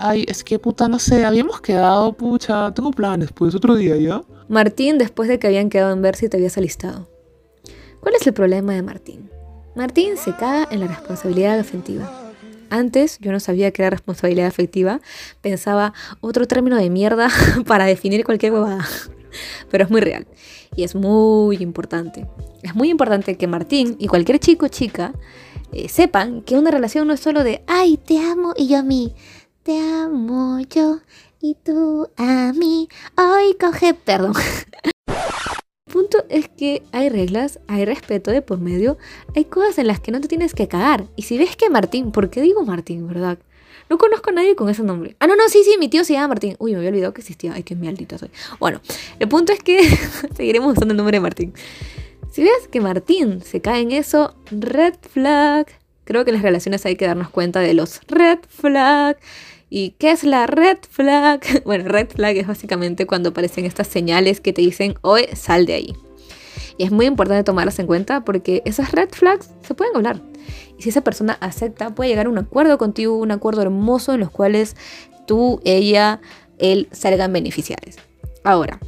Ay, 0.00 0.24
es 0.28 0.44
que 0.44 0.60
puta, 0.60 0.88
no 0.88 1.00
sé, 1.00 1.24
habíamos 1.24 1.60
quedado, 1.60 2.12
pucha, 2.12 2.72
tengo 2.72 2.92
planes, 2.92 3.32
pues 3.32 3.52
otro 3.56 3.74
día 3.74 3.96
ya. 3.96 4.22
Martín, 4.48 4.96
después 4.96 5.28
de 5.28 5.40
que 5.40 5.48
habían 5.48 5.70
quedado 5.70 5.92
en 5.92 6.00
ver 6.00 6.14
si 6.14 6.28
te 6.28 6.36
habías 6.36 6.56
alistado. 6.56 7.10
¿Cuál 7.98 8.14
es 8.14 8.24
el 8.26 8.32
problema 8.32 8.74
de 8.74 8.82
Martín? 8.82 9.28
Martín 9.74 10.16
se 10.16 10.30
caga 10.36 10.68
en 10.70 10.80
la 10.80 10.86
responsabilidad 10.86 11.58
afectiva. 11.58 12.32
Antes 12.70 13.18
yo 13.18 13.32
no 13.32 13.40
sabía 13.40 13.72
qué 13.72 13.82
era 13.82 13.90
responsabilidad 13.90 14.46
afectiva, 14.46 15.00
pensaba 15.40 15.94
otro 16.20 16.46
término 16.46 16.76
de 16.76 16.90
mierda 16.90 17.28
para 17.66 17.84
definir 17.84 18.24
cualquier 18.24 18.52
huevada. 18.52 18.86
pero 19.70 19.84
es 19.84 19.90
muy 19.90 20.00
real 20.00 20.28
y 20.76 20.84
es 20.84 20.94
muy 20.94 21.56
importante. 21.56 22.26
Es 22.62 22.74
muy 22.74 22.90
importante 22.90 23.36
que 23.36 23.46
Martín 23.48 23.96
y 23.98 24.06
cualquier 24.06 24.38
chico 24.38 24.66
o 24.66 24.68
chica 24.68 25.12
eh, 25.72 25.88
sepan 25.88 26.42
que 26.42 26.56
una 26.56 26.70
relación 26.70 27.06
no 27.06 27.14
es 27.14 27.20
solo 27.20 27.44
de, 27.44 27.62
ay, 27.66 27.96
te 27.96 28.18
amo 28.18 28.54
y 28.56 28.68
yo 28.68 28.78
a 28.78 28.82
mí, 28.82 29.14
te 29.68 29.78
amo 29.78 30.60
yo 30.60 31.00
y 31.42 31.54
tú 31.62 32.08
a 32.16 32.54
mí, 32.54 32.88
hoy 33.18 33.54
coge, 33.60 33.92
perdón. 33.92 34.32
Punto 35.92 36.24
es 36.30 36.48
que 36.48 36.82
hay 36.90 37.10
reglas, 37.10 37.60
hay 37.66 37.84
respeto 37.84 38.30
de 38.30 38.40
por 38.40 38.60
medio, 38.60 38.96
hay 39.36 39.44
cosas 39.44 39.76
en 39.76 39.88
las 39.88 40.00
que 40.00 40.10
no 40.10 40.22
te 40.22 40.28
tienes 40.28 40.54
que 40.54 40.68
cagar. 40.68 41.04
Y 41.16 41.24
si 41.24 41.36
ves 41.36 41.54
que 41.54 41.68
Martín, 41.68 42.12
¿por 42.12 42.30
qué 42.30 42.40
digo 42.40 42.64
Martín, 42.64 43.06
verdad? 43.06 43.38
No 43.90 43.98
conozco 43.98 44.30
a 44.30 44.32
nadie 44.32 44.56
con 44.56 44.70
ese 44.70 44.82
nombre. 44.82 45.16
Ah, 45.20 45.26
no, 45.26 45.36
no, 45.36 45.46
sí, 45.50 45.62
sí, 45.62 45.76
mi 45.78 45.90
tío 45.90 46.02
se 46.02 46.14
llama 46.14 46.28
Martín. 46.28 46.56
Uy, 46.58 46.72
me 46.72 46.78
había 46.78 46.88
olvidado 46.88 47.12
que 47.12 47.20
existía. 47.20 47.52
Ay, 47.52 47.62
qué 47.62 47.76
maldita 47.76 48.16
soy. 48.16 48.30
Bueno, 48.58 48.80
el 49.18 49.28
punto 49.28 49.52
es 49.52 49.62
que 49.62 49.80
seguiremos 50.34 50.72
usando 50.72 50.92
el 50.92 50.96
nombre 50.96 51.14
de 51.14 51.20
Martín. 51.20 51.52
Si 52.32 52.42
ves 52.42 52.68
que 52.70 52.80
Martín 52.80 53.42
se 53.42 53.60
cae 53.60 53.82
en 53.82 53.92
eso, 53.92 54.34
red 54.50 54.94
flag. 55.10 55.66
Creo 56.04 56.24
que 56.24 56.30
en 56.30 56.36
las 56.36 56.42
relaciones 56.42 56.86
hay 56.86 56.96
que 56.96 57.06
darnos 57.06 57.28
cuenta 57.28 57.60
de 57.60 57.74
los 57.74 58.00
red 58.08 58.38
flag. 58.48 59.18
¿Y 59.70 59.90
qué 59.98 60.10
es 60.10 60.24
la 60.24 60.46
red 60.46 60.78
flag? 60.88 61.40
Bueno, 61.64 61.88
red 61.88 62.08
flag 62.08 62.36
es 62.36 62.46
básicamente 62.46 63.06
cuando 63.06 63.30
aparecen 63.30 63.64
estas 63.64 63.86
señales 63.86 64.40
que 64.40 64.52
te 64.52 64.62
dicen, 64.62 64.94
oye, 65.02 65.34
sal 65.36 65.66
de 65.66 65.74
ahí. 65.74 65.96
Y 66.78 66.84
es 66.84 66.92
muy 66.92 67.06
importante 67.06 67.44
tomarlas 67.44 67.78
en 67.78 67.86
cuenta 67.86 68.24
porque 68.24 68.62
esas 68.64 68.92
red 68.92 69.10
flags 69.10 69.50
se 69.62 69.74
pueden 69.74 69.96
hablar. 69.96 70.20
Y 70.78 70.82
si 70.82 70.90
esa 70.90 71.02
persona 71.02 71.36
acepta, 71.40 71.94
puede 71.94 72.10
llegar 72.10 72.26
a 72.26 72.30
un 72.30 72.38
acuerdo 72.38 72.78
contigo, 72.78 73.16
un 73.16 73.32
acuerdo 73.32 73.62
hermoso 73.62 74.14
en 74.14 74.20
los 74.20 74.30
cuales 74.30 74.76
tú, 75.26 75.60
ella, 75.64 76.20
él 76.58 76.88
salgan 76.92 77.32
beneficiados. 77.32 77.96
Ahora, 78.44 78.78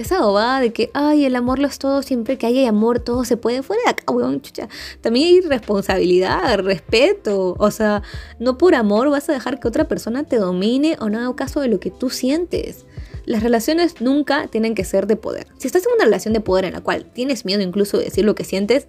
esa 0.00 0.20
bobada 0.20 0.60
de 0.60 0.72
que, 0.72 0.90
ay, 0.94 1.24
el 1.24 1.36
amor 1.36 1.58
lo 1.58 1.68
es 1.68 1.78
todo, 1.78 2.02
siempre 2.02 2.38
que 2.38 2.46
haya 2.46 2.68
amor, 2.68 3.00
todo 3.00 3.24
se 3.24 3.36
puede, 3.36 3.62
fuera 3.62 3.82
de 3.84 3.90
acá, 3.90 4.12
weón, 4.12 4.40
chucha. 4.40 4.68
También 5.00 5.28
hay 5.28 5.40
responsabilidad, 5.40 6.58
respeto, 6.60 7.56
o 7.58 7.70
sea, 7.70 8.02
no 8.38 8.58
por 8.58 8.74
amor 8.74 9.10
vas 9.10 9.28
a 9.28 9.32
dejar 9.32 9.60
que 9.60 9.68
otra 9.68 9.88
persona 9.88 10.24
te 10.24 10.36
domine 10.36 10.96
o 11.00 11.08
no 11.08 11.18
haga 11.18 11.36
caso 11.36 11.60
de 11.60 11.68
lo 11.68 11.80
que 11.80 11.90
tú 11.90 12.10
sientes. 12.10 12.86
Las 13.26 13.42
relaciones 13.42 14.00
nunca 14.00 14.48
tienen 14.48 14.74
que 14.74 14.84
ser 14.84 15.06
de 15.06 15.16
poder. 15.16 15.46
Si 15.58 15.66
estás 15.66 15.86
en 15.86 15.92
una 15.94 16.04
relación 16.04 16.34
de 16.34 16.40
poder 16.40 16.64
en 16.64 16.72
la 16.72 16.80
cual 16.80 17.04
tienes 17.12 17.44
miedo 17.44 17.62
incluso 17.62 17.98
de 17.98 18.04
decir 18.04 18.24
lo 18.24 18.34
que 18.34 18.44
sientes, 18.44 18.88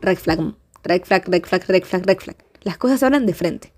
red 0.00 0.16
flag, 0.16 0.54
red 0.84 1.02
flag, 1.02 1.28
red 1.28 1.42
flag, 1.44 1.64
red 1.68 1.84
flag, 1.84 2.06
red 2.06 2.18
flag. 2.18 2.36
Las 2.62 2.78
cosas 2.78 3.02
hablan 3.02 3.26
de 3.26 3.34
frente. 3.34 3.72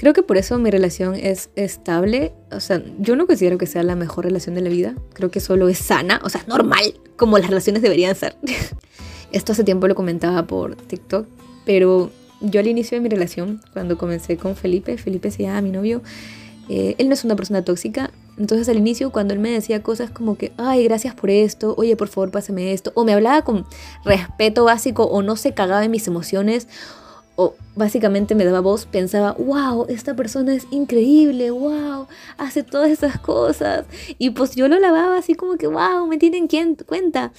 Creo 0.00 0.14
que 0.14 0.22
por 0.22 0.38
eso 0.38 0.58
mi 0.58 0.70
relación 0.70 1.14
es 1.14 1.50
estable. 1.56 2.32
O 2.50 2.60
sea, 2.60 2.82
yo 3.00 3.16
no 3.16 3.26
considero 3.26 3.58
que 3.58 3.66
sea 3.66 3.82
la 3.82 3.96
mejor 3.96 4.24
relación 4.24 4.54
de 4.54 4.62
la 4.62 4.70
vida. 4.70 4.94
Creo 5.12 5.30
que 5.30 5.40
solo 5.40 5.68
es 5.68 5.76
sana, 5.76 6.22
o 6.24 6.30
sea, 6.30 6.42
normal, 6.46 6.94
como 7.16 7.36
las 7.36 7.50
relaciones 7.50 7.82
deberían 7.82 8.14
ser. 8.14 8.34
Esto 9.32 9.52
hace 9.52 9.62
tiempo 9.62 9.88
lo 9.88 9.94
comentaba 9.94 10.46
por 10.46 10.74
TikTok, 10.74 11.26
pero 11.66 12.10
yo 12.40 12.60
al 12.60 12.68
inicio 12.68 12.96
de 12.96 13.02
mi 13.02 13.10
relación, 13.10 13.60
cuando 13.74 13.98
comencé 13.98 14.38
con 14.38 14.56
Felipe, 14.56 14.96
Felipe 14.96 15.30
se 15.30 15.42
llama 15.42 15.60
mi 15.60 15.70
novio, 15.70 16.00
eh, 16.70 16.94
él 16.96 17.08
no 17.08 17.12
es 17.12 17.22
una 17.24 17.36
persona 17.36 17.62
tóxica. 17.62 18.10
Entonces 18.38 18.70
al 18.70 18.78
inicio 18.78 19.12
cuando 19.12 19.34
él 19.34 19.40
me 19.40 19.50
decía 19.50 19.82
cosas 19.82 20.10
como 20.10 20.38
que, 20.38 20.52
ay, 20.56 20.82
gracias 20.84 21.14
por 21.14 21.28
esto, 21.28 21.74
oye, 21.76 21.94
por 21.94 22.08
favor, 22.08 22.30
pásame 22.30 22.72
esto, 22.72 22.90
o 22.94 23.04
me 23.04 23.12
hablaba 23.12 23.42
con 23.42 23.66
respeto 24.06 24.64
básico 24.64 25.04
o 25.04 25.20
no 25.20 25.36
se 25.36 25.52
cagaba 25.52 25.84
en 25.84 25.90
mis 25.90 26.08
emociones, 26.08 26.68
básicamente 27.76 28.34
me 28.34 28.44
daba 28.44 28.60
voz, 28.60 28.86
pensaba, 28.86 29.32
wow, 29.32 29.86
esta 29.88 30.14
persona 30.14 30.54
es 30.54 30.66
increíble, 30.70 31.50
wow, 31.50 32.06
hace 32.38 32.62
todas 32.62 32.90
esas 32.90 33.18
cosas. 33.20 33.86
Y 34.18 34.30
pues 34.30 34.54
yo 34.54 34.68
lo 34.68 34.78
lavaba 34.78 35.18
así 35.18 35.34
como 35.34 35.56
que, 35.56 35.66
wow, 35.66 36.06
me 36.06 36.18
tienen 36.18 36.48
cuenta. 36.86 37.32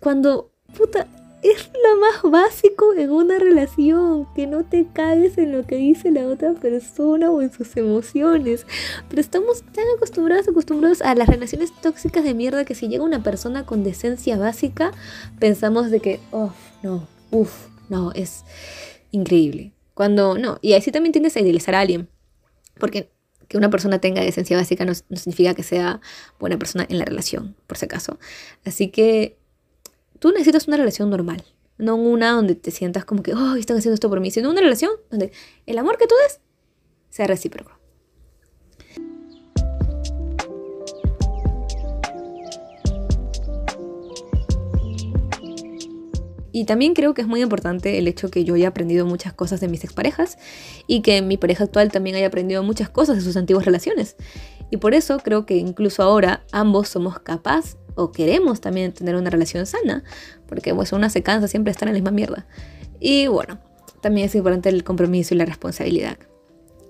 Cuando, 0.00 0.50
puta, 0.76 1.06
es 1.42 1.70
lo 1.84 2.00
más 2.00 2.22
básico 2.22 2.94
en 2.94 3.10
una 3.10 3.38
relación, 3.38 4.26
que 4.34 4.46
no 4.46 4.64
te 4.64 4.86
cagues 4.92 5.38
en 5.38 5.52
lo 5.52 5.64
que 5.66 5.76
dice 5.76 6.10
la 6.10 6.26
otra 6.26 6.54
persona 6.54 7.30
o 7.30 7.40
en 7.42 7.52
sus 7.52 7.76
emociones. 7.76 8.66
Pero 9.08 9.20
estamos 9.20 9.62
tan 9.62 9.84
acostumbrados, 9.96 10.48
acostumbrados 10.48 11.00
a 11.02 11.14
las 11.14 11.28
relaciones 11.28 11.72
tóxicas 11.80 12.24
de 12.24 12.34
mierda 12.34 12.64
que 12.64 12.74
si 12.74 12.88
llega 12.88 13.04
una 13.04 13.22
persona 13.22 13.64
con 13.66 13.84
decencia 13.84 14.36
básica, 14.36 14.92
pensamos 15.38 15.90
de 15.90 16.00
que, 16.00 16.20
oh, 16.32 16.52
no, 16.82 17.06
uff, 17.30 17.66
no, 17.88 18.12
es 18.12 18.44
increíble. 19.10 19.72
Cuando 19.94 20.36
no, 20.38 20.58
y 20.62 20.74
así 20.74 20.92
también 20.92 21.12
tienes 21.12 21.36
a 21.36 21.40
idealizar 21.40 21.74
a 21.74 21.80
alguien, 21.80 22.08
porque 22.78 23.10
que 23.48 23.56
una 23.56 23.70
persona 23.70 23.98
tenga 23.98 24.22
decencia 24.22 24.56
básica 24.56 24.84
no, 24.84 24.94
significa 24.94 25.54
que 25.54 25.62
sea 25.62 26.00
buena 26.38 26.58
persona 26.58 26.86
en 26.88 26.98
la 26.98 27.04
relación, 27.04 27.56
por 27.66 27.78
si 27.78 27.86
acaso. 27.86 28.18
Así 28.64 28.88
que 28.88 29.38
tú 30.18 30.30
necesitas 30.30 30.68
una 30.68 30.76
relación 30.76 31.08
normal, 31.10 31.42
no 31.78 31.96
una 31.96 32.32
donde 32.32 32.54
te 32.54 32.70
sientas 32.70 33.04
como 33.04 33.22
que, 33.22 33.34
oh, 33.34 33.54
están 33.56 33.78
haciendo 33.78 33.94
esto 33.94 34.10
por 34.10 34.20
mí, 34.20 34.30
sino 34.30 34.50
una 34.50 34.60
relación 34.60 34.90
donde 35.10 35.32
el 35.66 35.78
amor 35.78 35.96
que 35.96 36.06
tú 36.06 36.14
des 36.22 36.40
sea 37.08 37.26
recíproco. 37.26 37.77
Y 46.58 46.64
también 46.64 46.94
creo 46.94 47.14
que 47.14 47.22
es 47.22 47.28
muy 47.28 47.40
importante 47.40 47.98
el 47.98 48.08
hecho 48.08 48.32
que 48.32 48.42
yo 48.42 48.54
haya 48.54 48.66
aprendido 48.66 49.06
muchas 49.06 49.32
cosas 49.32 49.60
de 49.60 49.68
mis 49.68 49.84
exparejas 49.84 50.38
y 50.88 51.02
que 51.02 51.22
mi 51.22 51.36
pareja 51.36 51.62
actual 51.62 51.92
también 51.92 52.16
haya 52.16 52.26
aprendido 52.26 52.64
muchas 52.64 52.88
cosas 52.88 53.14
de 53.14 53.22
sus 53.22 53.36
antiguas 53.36 53.64
relaciones. 53.64 54.16
Y 54.68 54.78
por 54.78 54.92
eso 54.92 55.18
creo 55.18 55.46
que 55.46 55.54
incluso 55.54 56.02
ahora 56.02 56.42
ambos 56.50 56.88
somos 56.88 57.20
capaces 57.20 57.76
o 57.94 58.10
queremos 58.10 58.60
también 58.60 58.90
tener 58.90 59.14
una 59.14 59.30
relación 59.30 59.66
sana, 59.66 60.02
porque 60.48 60.74
pues 60.74 60.92
una 60.92 61.10
se 61.10 61.22
siempre 61.46 61.70
estar 61.70 61.86
en 61.86 61.94
la 61.94 62.00
misma 62.00 62.10
mierda. 62.10 62.44
Y 62.98 63.28
bueno, 63.28 63.60
también 64.00 64.26
es 64.26 64.34
importante 64.34 64.68
el 64.68 64.82
compromiso 64.82 65.34
y 65.34 65.38
la 65.38 65.44
responsabilidad. 65.44 66.18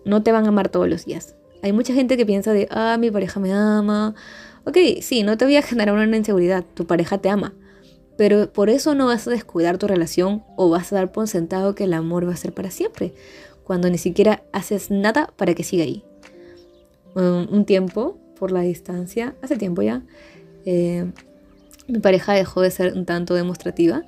No 0.06 0.22
te 0.22 0.32
van 0.32 0.46
a 0.46 0.48
amar 0.48 0.70
todos 0.70 0.88
los 0.88 1.04
días. 1.04 1.34
Hay 1.62 1.74
mucha 1.74 1.92
gente 1.92 2.16
que 2.16 2.24
piensa 2.24 2.54
de, 2.54 2.68
ah, 2.70 2.96
mi 2.98 3.10
pareja 3.10 3.38
me 3.38 3.52
ama. 3.52 4.14
Ok, 4.64 4.78
sí, 5.02 5.24
no 5.24 5.36
te 5.36 5.44
voy 5.44 5.56
a 5.56 5.62
generar 5.70 5.94
una 5.94 6.16
inseguridad, 6.16 6.64
tu 6.72 6.86
pareja 6.86 7.18
te 7.18 7.28
ama 7.28 7.52
pero 8.18 8.52
por 8.52 8.68
eso 8.68 8.96
no 8.96 9.06
vas 9.06 9.28
a 9.28 9.30
descuidar 9.30 9.78
tu 9.78 9.86
relación 9.86 10.42
o 10.56 10.68
vas 10.68 10.92
a 10.92 10.96
dar 10.96 11.12
por 11.12 11.28
sentado 11.28 11.76
que 11.76 11.84
el 11.84 11.94
amor 11.94 12.26
va 12.28 12.32
a 12.32 12.36
ser 12.36 12.52
para 12.52 12.72
siempre, 12.72 13.14
cuando 13.62 13.88
ni 13.88 13.96
siquiera 13.96 14.42
haces 14.52 14.90
nada 14.90 15.32
para 15.36 15.54
que 15.54 15.62
siga 15.62 15.84
ahí. 15.84 16.04
Un, 17.14 17.64
tiempo, 17.64 18.18
por 18.36 18.50
la 18.50 18.62
distancia, 18.62 19.36
hace 19.40 19.56
tiempo 19.56 19.82
ya, 19.82 20.02
eh, 20.64 21.12
mi 21.86 22.00
pareja 22.00 22.32
dejó 22.32 22.60
de 22.60 22.72
ser 22.72 22.94
un 22.94 23.06
tanto 23.06 23.34
demostrativa 23.34 24.02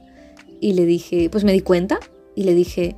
y 0.60 0.72
le 0.72 0.86
dije, 0.86 1.30
pues 1.30 1.44
me 1.44 1.52
di 1.52 1.60
cuenta 1.60 2.00
y 2.34 2.42
le 2.42 2.54
dije, 2.54 2.96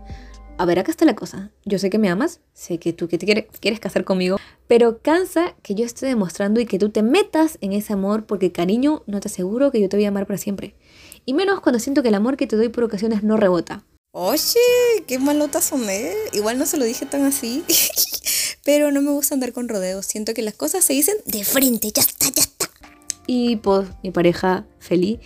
a 0.57 0.65
ver, 0.65 0.79
acá 0.79 0.91
está 0.91 1.05
la 1.05 1.15
cosa. 1.15 1.51
Yo 1.67 1.79
sé 1.79 1.91
que 1.91 1.99
me 1.99 2.09
amas, 2.09 2.41
sé 2.55 2.79
que 2.79 2.95
tú 2.95 3.09
que 3.09 3.19
te 3.19 3.27
quieres, 3.27 3.47
quieres 3.61 3.81
casar 3.81 4.05
conmigo, 4.05 4.39
pero 4.67 4.99
cansa 5.03 5.55
que 5.63 5.75
yo 5.75 5.85
esté 5.85 6.07
demostrando 6.07 6.59
y 6.59 6.67
que 6.67 6.79
tú 6.79 6.89
te 6.89 7.03
metas 7.03 7.59
en 7.61 7.75
ese 7.75 7.93
amor 7.93 8.25
porque 8.25 8.51
cariño, 8.51 9.03
no 9.07 9.21
te 9.21 9.29
aseguro 9.29 9.71
que 9.71 9.81
yo 9.81 9.91
te 9.91 9.99
voy 9.99 10.07
a 10.07 10.09
amar 10.09 10.27
para 10.27 10.39
siempre. 10.39 10.75
Y 11.25 11.35
menos 11.35 11.61
cuando 11.61 11.79
siento 11.79 12.03
que 12.03 12.09
el 12.09 12.15
amor 12.15 12.37
que 12.37 12.47
te 12.47 12.57
doy 12.57 12.69
por 12.69 12.85
ocasiones 12.85 13.23
no 13.23 13.37
rebota. 13.37 13.85
Oye, 14.13 14.61
qué 15.07 15.19
malota 15.19 15.63
somé. 15.63 16.13
Igual 16.33 16.59
no 16.59 16.67
se 16.67 16.77
lo 16.77 16.85
dije 16.85 17.07
tan 17.07 17.25
así. 17.25 17.65
pero 18.65 18.91
no 18.91 19.03
me 19.03 19.11
gusta 19.11 19.35
andar 19.35 19.53
con 19.53 19.69
rodeos. 19.69 20.07
Siento 20.07 20.35
que 20.35 20.43
las 20.43 20.55
cosas 20.55 20.85
se 20.85 20.93
dicen 20.93 21.17
de 21.27 21.45
frente. 21.45 21.93
Ya 21.93 22.03
está, 22.03 22.27
ya 22.27 22.43
está. 22.43 22.69
Y 23.27 23.57
pues 23.57 23.89
mi 24.03 24.11
pareja, 24.11 24.67
Feli, 24.81 25.21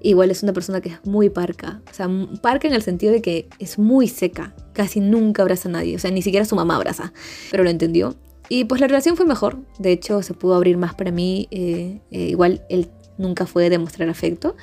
igual 0.00 0.30
es 0.30 0.42
una 0.42 0.52
persona 0.52 0.80
que 0.80 0.90
es 0.90 1.04
muy 1.04 1.30
parca. 1.30 1.82
O 1.90 1.94
sea, 1.94 2.08
parca 2.42 2.68
en 2.68 2.74
el 2.74 2.82
sentido 2.82 3.12
de 3.12 3.22
que 3.22 3.48
es 3.58 3.78
muy 3.78 4.08
seca. 4.08 4.54
Casi 4.72 5.00
nunca 5.00 5.42
abraza 5.42 5.68
a 5.68 5.72
nadie. 5.72 5.96
O 5.96 5.98
sea, 5.98 6.10
ni 6.10 6.22
siquiera 6.22 6.44
su 6.44 6.54
mamá 6.54 6.76
abraza. 6.76 7.12
Pero 7.50 7.64
lo 7.64 7.70
entendió. 7.70 8.16
Y 8.48 8.64
pues 8.64 8.80
la 8.80 8.86
relación 8.86 9.16
fue 9.16 9.26
mejor. 9.26 9.58
De 9.78 9.92
hecho, 9.92 10.22
se 10.22 10.34
pudo 10.34 10.54
abrir 10.54 10.76
más 10.76 10.94
para 10.94 11.10
mí. 11.10 11.48
Eh, 11.50 12.00
eh, 12.10 12.28
igual 12.28 12.64
él 12.68 12.90
nunca 13.18 13.46
fue 13.46 13.70
demostrar 13.70 14.08
afecto. 14.08 14.56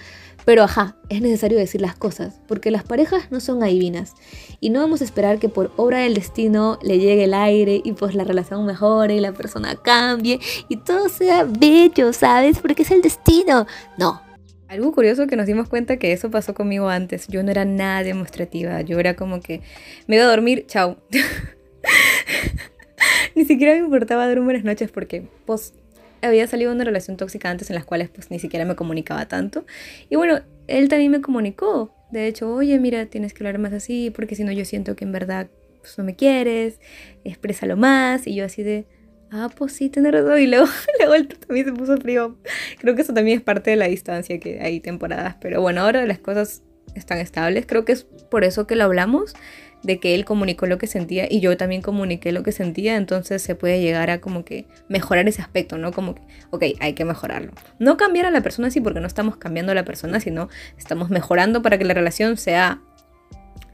Pero 0.49 0.63
ajá, 0.63 0.95
es 1.09 1.21
necesario 1.21 1.59
decir 1.59 1.79
las 1.79 1.93
cosas, 1.93 2.41
porque 2.47 2.71
las 2.71 2.83
parejas 2.83 3.29
no 3.29 3.39
son 3.39 3.61
adivinas. 3.61 4.15
Y 4.59 4.71
no 4.71 4.79
vamos 4.79 5.01
a 5.01 5.03
esperar 5.03 5.37
que 5.37 5.47
por 5.47 5.71
obra 5.75 5.99
del 5.99 6.15
destino 6.15 6.79
le 6.81 6.97
llegue 6.97 7.25
el 7.25 7.35
aire 7.35 7.81
y 7.83 7.91
pues 7.91 8.15
la 8.15 8.23
relación 8.23 8.65
mejore 8.65 9.15
y 9.15 9.19
la 9.19 9.31
persona 9.31 9.75
cambie 9.75 10.39
y 10.67 10.77
todo 10.77 11.07
sea 11.07 11.43
bello, 11.43 12.13
¿sabes? 12.13 12.57
Porque 12.57 12.81
es 12.81 12.89
el 12.89 13.03
destino. 13.03 13.67
No. 13.99 14.23
Algo 14.67 14.91
curioso 14.91 15.27
que 15.27 15.35
nos 15.35 15.45
dimos 15.45 15.69
cuenta 15.69 15.97
que 15.97 16.13
eso 16.13 16.31
pasó 16.31 16.55
conmigo 16.55 16.89
antes. 16.89 17.27
Yo 17.27 17.43
no 17.43 17.51
era 17.51 17.63
nada 17.63 18.01
demostrativa. 18.01 18.81
Yo 18.81 18.97
era 18.97 19.15
como 19.15 19.41
que 19.41 19.61
me 20.07 20.15
iba 20.15 20.25
a 20.25 20.29
dormir, 20.29 20.65
chao. 20.65 20.97
Ni 23.35 23.45
siquiera 23.45 23.73
me 23.73 23.85
importaba 23.85 24.25
dormir 24.25 24.45
buenas 24.45 24.63
noches 24.63 24.89
porque, 24.89 25.27
pues, 25.45 25.75
había 26.21 26.47
salido 26.47 26.71
una 26.71 26.83
relación 26.83 27.17
tóxica 27.17 27.49
antes 27.49 27.69
en 27.69 27.75
las 27.75 27.85
cuales 27.85 28.09
pues 28.09 28.31
ni 28.31 28.39
siquiera 28.39 28.65
me 28.65 28.75
comunicaba 28.75 29.27
tanto. 29.27 29.65
Y 30.09 30.15
bueno, 30.15 30.41
él 30.67 30.89
también 30.89 31.11
me 31.11 31.21
comunicó, 31.21 31.93
De 32.11 32.27
hecho, 32.27 32.51
oye, 32.53 32.79
mira, 32.79 33.05
tienes 33.05 33.33
que 33.33 33.43
hablar 33.43 33.59
más 33.59 33.73
así, 33.73 34.11
porque 34.11 34.35
si 34.35 34.43
no 34.43 34.51
yo 34.51 34.65
siento 34.65 34.95
que 34.95 35.05
en 35.05 35.11
verdad 35.11 35.47
pues, 35.79 35.97
no 35.97 36.03
me 36.03 36.15
quieres, 36.15 36.79
exprésalo 37.23 37.77
más. 37.77 38.27
Y 38.27 38.35
yo 38.35 38.45
así 38.45 38.63
de, 38.63 38.85
ah, 39.31 39.49
pues 39.55 39.73
sí, 39.73 39.89
tienes 39.89 40.11
razón. 40.11 40.39
Y 40.39 40.47
luego, 40.47 40.67
luego 40.99 41.15
el 41.15 41.27
también 41.27 41.65
se 41.65 41.73
puso 41.73 41.97
frío. 41.97 42.37
Creo 42.79 42.95
que 42.95 43.01
eso 43.01 43.13
también 43.13 43.37
es 43.37 43.43
parte 43.43 43.71
de 43.71 43.75
la 43.75 43.87
distancia, 43.87 44.39
que 44.39 44.59
hay 44.61 44.79
temporadas. 44.79 45.35
Pero 45.41 45.61
bueno, 45.61 45.81
ahora 45.81 46.05
las 46.05 46.19
cosas 46.19 46.63
están 46.95 47.19
estables. 47.19 47.65
Creo 47.65 47.85
que 47.85 47.93
es 47.93 48.03
por 48.03 48.43
eso 48.43 48.67
que 48.67 48.75
lo 48.75 48.83
hablamos 48.83 49.35
de 49.83 49.99
que 49.99 50.15
él 50.15 50.25
comunicó 50.25 50.65
lo 50.65 50.77
que 50.77 50.87
sentía 50.87 51.27
y 51.29 51.39
yo 51.39 51.55
también 51.57 51.81
comuniqué 51.81 52.31
lo 52.31 52.43
que 52.43 52.51
sentía, 52.51 52.97
entonces 52.97 53.41
se 53.41 53.55
puede 53.55 53.81
llegar 53.81 54.09
a 54.09 54.19
como 54.19 54.43
que 54.43 54.65
mejorar 54.89 55.27
ese 55.27 55.41
aspecto, 55.41 55.77
¿no? 55.77 55.91
Como 55.91 56.15
que, 56.15 56.21
ok, 56.49 56.63
hay 56.79 56.93
que 56.93 57.05
mejorarlo. 57.05 57.53
No 57.79 57.97
cambiar 57.97 58.25
a 58.25 58.31
la 58.31 58.41
persona 58.41 58.67
así 58.67 58.81
porque 58.81 58.99
no 58.99 59.07
estamos 59.07 59.37
cambiando 59.37 59.71
a 59.71 59.75
la 59.75 59.85
persona, 59.85 60.19
sino 60.19 60.49
estamos 60.77 61.09
mejorando 61.09 61.61
para 61.61 61.77
que 61.77 61.85
la 61.85 61.93
relación 61.93 62.37
sea 62.37 62.81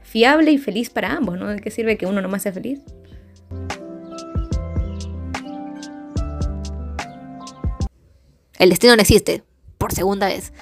fiable 0.02 0.52
y 0.52 0.58
feliz 0.58 0.90
para 0.90 1.12
ambos, 1.12 1.38
¿no? 1.38 1.48
¿De 1.48 1.60
qué 1.60 1.70
sirve 1.70 1.96
que 1.96 2.06
uno 2.06 2.20
nomás 2.20 2.42
sea 2.42 2.52
feliz? 2.52 2.80
El 8.58 8.70
destino 8.70 8.96
no 8.96 9.02
existe, 9.02 9.42
por 9.76 9.92
segunda 9.92 10.28
vez. 10.28 10.52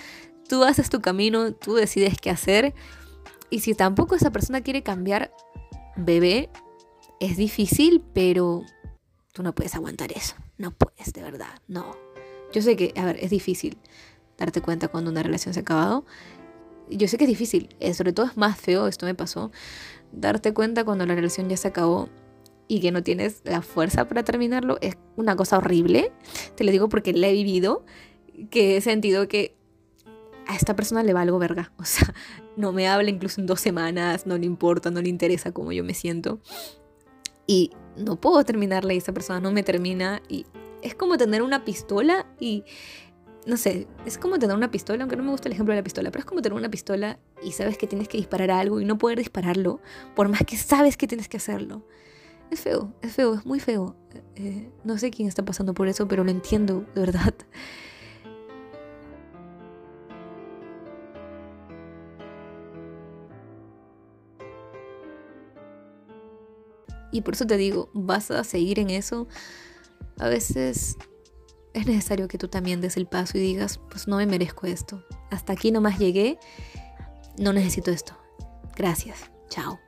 Tú 0.49 0.65
haces 0.65 0.91
tu 0.91 1.01
camino, 1.01 1.53
tú 1.53 1.75
decides 1.75 2.19
qué 2.21 2.31
hacer 2.31 2.75
y 3.55 3.61
si 3.61 3.75
tampoco 3.75 4.17
esa 4.17 4.33
persona 4.33 4.63
quiere 4.63 4.83
cambiar, 4.83 5.33
bebé, 5.95 6.51
es 7.21 7.37
difícil, 7.37 8.03
pero 8.13 8.65
tú 9.33 9.45
no 9.45 9.55
puedes 9.55 9.77
aguantar 9.77 10.11
eso. 10.11 10.35
No 10.59 10.73
puedes, 10.73 11.13
de 11.13 11.23
verdad, 11.23 11.63
no. 11.69 11.95
Yo 12.53 12.63
sé 12.63 12.75
que, 12.75 12.93
a 12.97 13.05
ver, 13.05 13.17
es 13.21 13.31
difícil 13.31 13.79
darte 14.37 14.61
cuenta 14.61 14.89
cuando 14.89 15.13
una 15.13 15.23
relación 15.23 15.55
se 15.55 15.61
ha 15.61 15.63
acabado. 15.63 16.05
Yo 16.91 17.07
sé 17.07 17.17
que 17.17 17.25
es 17.25 17.31
difícil, 17.31 17.77
eh, 17.79 17.95
sobre 17.95 18.13
todo 18.13 18.27
es 18.27 18.37
más 18.37 18.59
feo, 18.59 18.89
esto 18.89 19.07
me 19.07 19.15
pasó, 19.15 19.53
darte 20.11 20.53
cuenta 20.53 20.83
cuando 20.85 21.07
la 21.07 21.15
relación 21.15 21.49
ya 21.49 21.57
se 21.57 21.69
acabó 21.69 22.09
y 22.67 22.81
que 22.81 22.91
no 22.91 23.05
tienes 23.05 23.41
la 23.45 23.63
fuerza 23.63 24.09
para 24.09 24.25
terminarlo 24.25 24.79
es 24.81 24.97
una 25.15 25.37
cosa 25.37 25.59
horrible. 25.59 26.11
Te 26.57 26.65
lo 26.65 26.73
digo 26.73 26.89
porque 26.89 27.13
la 27.13 27.29
he 27.29 27.33
vivido, 27.33 27.85
que 28.51 28.77
he 28.77 28.81
sentido 28.81 29.29
que 29.29 29.55
a 30.47 30.57
esta 30.57 30.75
persona 30.75 31.03
le 31.03 31.13
va 31.13 31.21
algo 31.21 31.39
verga. 31.39 31.73
O 31.79 31.85
sea, 31.85 32.13
no 32.57 32.73
me 32.73 32.89
habla 32.89 33.11
incluso 33.11 33.41
en 33.41 33.47
dos 33.47 33.61
semanas, 33.61 34.27
no 34.27 34.39
le 34.39 34.47
importa, 34.47 34.91
no 34.91 35.01
le 35.01 35.09
interesa 35.09 35.53
cómo 35.53 35.73
yo 35.73 35.85
me 35.85 35.95
siento. 35.95 36.41
Y 37.47 37.71
no 37.97 38.17
puedo 38.17 38.45
terminarle 38.45 38.95
y 38.95 38.99
esa 38.99 39.13
persona 39.13 39.41
no 39.41 39.53
me 39.53 39.63
termina. 39.63 40.23
Y 40.29 40.47
es 40.83 40.95
como 40.95 41.17
tener 41.17 41.43
una 41.43 41.65
pistola 41.65 42.27
y... 42.39 42.65
No 43.47 43.59
sé, 43.59 43.87
es 44.07 44.17
como 44.17 44.39
tener 44.39 44.57
una 44.57 44.71
pistola, 44.71 45.03
aunque 45.03 45.17
no 45.17 45.23
me 45.23 45.31
gusta 45.31 45.49
el 45.49 45.53
ejemplo 45.53 45.75
de 45.75 45.81
la 45.81 45.85
pistola, 45.85 46.11
pero 46.11 46.21
es 46.21 46.25
como 46.25 46.41
tener 46.41 46.57
una 46.57 46.71
pistola 46.71 47.19
y 47.43 47.53
sabes 47.53 47.77
que 47.77 47.87
tienes 47.87 48.09
que 48.09 48.17
disparar 48.17 48.51
algo 48.51 48.81
y 48.81 48.87
no 48.87 48.97
poder 48.97 49.19
dispararlo, 49.19 49.81
por 50.17 50.31
más 50.31 50.45
que 50.47 50.57
sabes 50.57 50.97
que 50.97 51.07
tienes 51.07 51.29
que 51.29 51.37
hacerlo. 51.37 51.87
Es 52.51 52.61
feo, 52.61 52.95
es 53.03 53.13
feo, 53.13 53.35
es 53.35 53.45
muy 53.45 53.61
feo. 53.61 53.97
Eh, 54.37 54.71
no 54.83 54.97
sé 54.97 55.11
quién 55.11 55.29
está 55.29 55.45
pasando 55.45 55.75
por 55.75 55.89
eso, 55.89 56.09
pero 56.09 56.25
lo 56.25 56.31
entiendo, 56.31 56.87
de 56.95 57.03
verdad. 57.03 57.35
Y 67.15 67.21
por 67.21 67.35
eso 67.35 67.47
te 67.47 67.57
digo, 67.57 67.91
vas 67.95 68.33
a 68.33 68.43
seguir 68.43 68.81
en 68.81 68.91
eso. 68.91 69.29
A 70.19 70.29
veces 70.29 70.97
es 71.73 71.87
necesario 71.87 72.27
que 72.27 72.39
tú 72.39 72.49
también 72.49 72.81
des 72.81 72.97
el 72.97 73.07
paso 73.07 73.39
y 73.39 73.41
digas, 73.41 73.79
pues 73.89 74.09
no 74.09 74.17
me 74.17 74.27
merezco 74.27 74.67
esto. 74.67 75.05
Hasta 75.31 75.53
aquí 75.53 75.71
nomás 75.71 76.01
llegué. 76.01 76.41
No 77.39 77.53
necesito 77.53 77.93
esto. 77.93 78.19
Gracias. 78.77 79.31
Chao. 79.49 79.79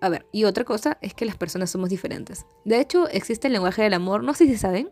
A 0.00 0.08
ver, 0.10 0.26
y 0.32 0.44
otra 0.44 0.64
cosa 0.64 0.98
es 1.00 1.14
que 1.14 1.24
las 1.24 1.38
personas 1.38 1.70
somos 1.70 1.88
diferentes. 1.88 2.44
De 2.66 2.78
hecho, 2.78 3.08
existe 3.08 3.46
el 3.46 3.54
lenguaje 3.54 3.82
del 3.82 3.94
amor, 3.94 4.22
no 4.22 4.34
sé 4.34 4.46
si 4.46 4.58
saben, 4.58 4.90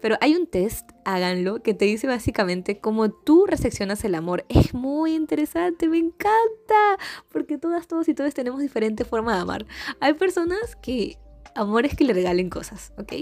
pero 0.00 0.16
hay 0.20 0.34
un 0.34 0.46
test, 0.46 0.90
háganlo, 1.04 1.62
que 1.62 1.74
te 1.74 1.84
dice 1.84 2.06
básicamente 2.06 2.78
cómo 2.80 3.10
tú 3.10 3.46
recepcionas 3.46 4.04
el 4.04 4.14
amor. 4.14 4.44
Es 4.48 4.74
muy 4.74 5.14
interesante, 5.14 5.88
me 5.88 5.98
encanta, 5.98 6.98
porque 7.30 7.58
todas, 7.58 7.86
todos 7.86 8.08
y 8.08 8.14
todos 8.14 8.34
tenemos 8.34 8.60
diferentes 8.60 9.06
formas 9.06 9.36
de 9.36 9.42
amar. 9.42 9.66
Hay 10.00 10.14
personas 10.14 10.76
que 10.76 11.18
amores 11.54 11.94
que 11.96 12.04
le 12.04 12.12
regalen 12.12 12.50
cosas, 12.50 12.92
¿ok? 12.98 13.12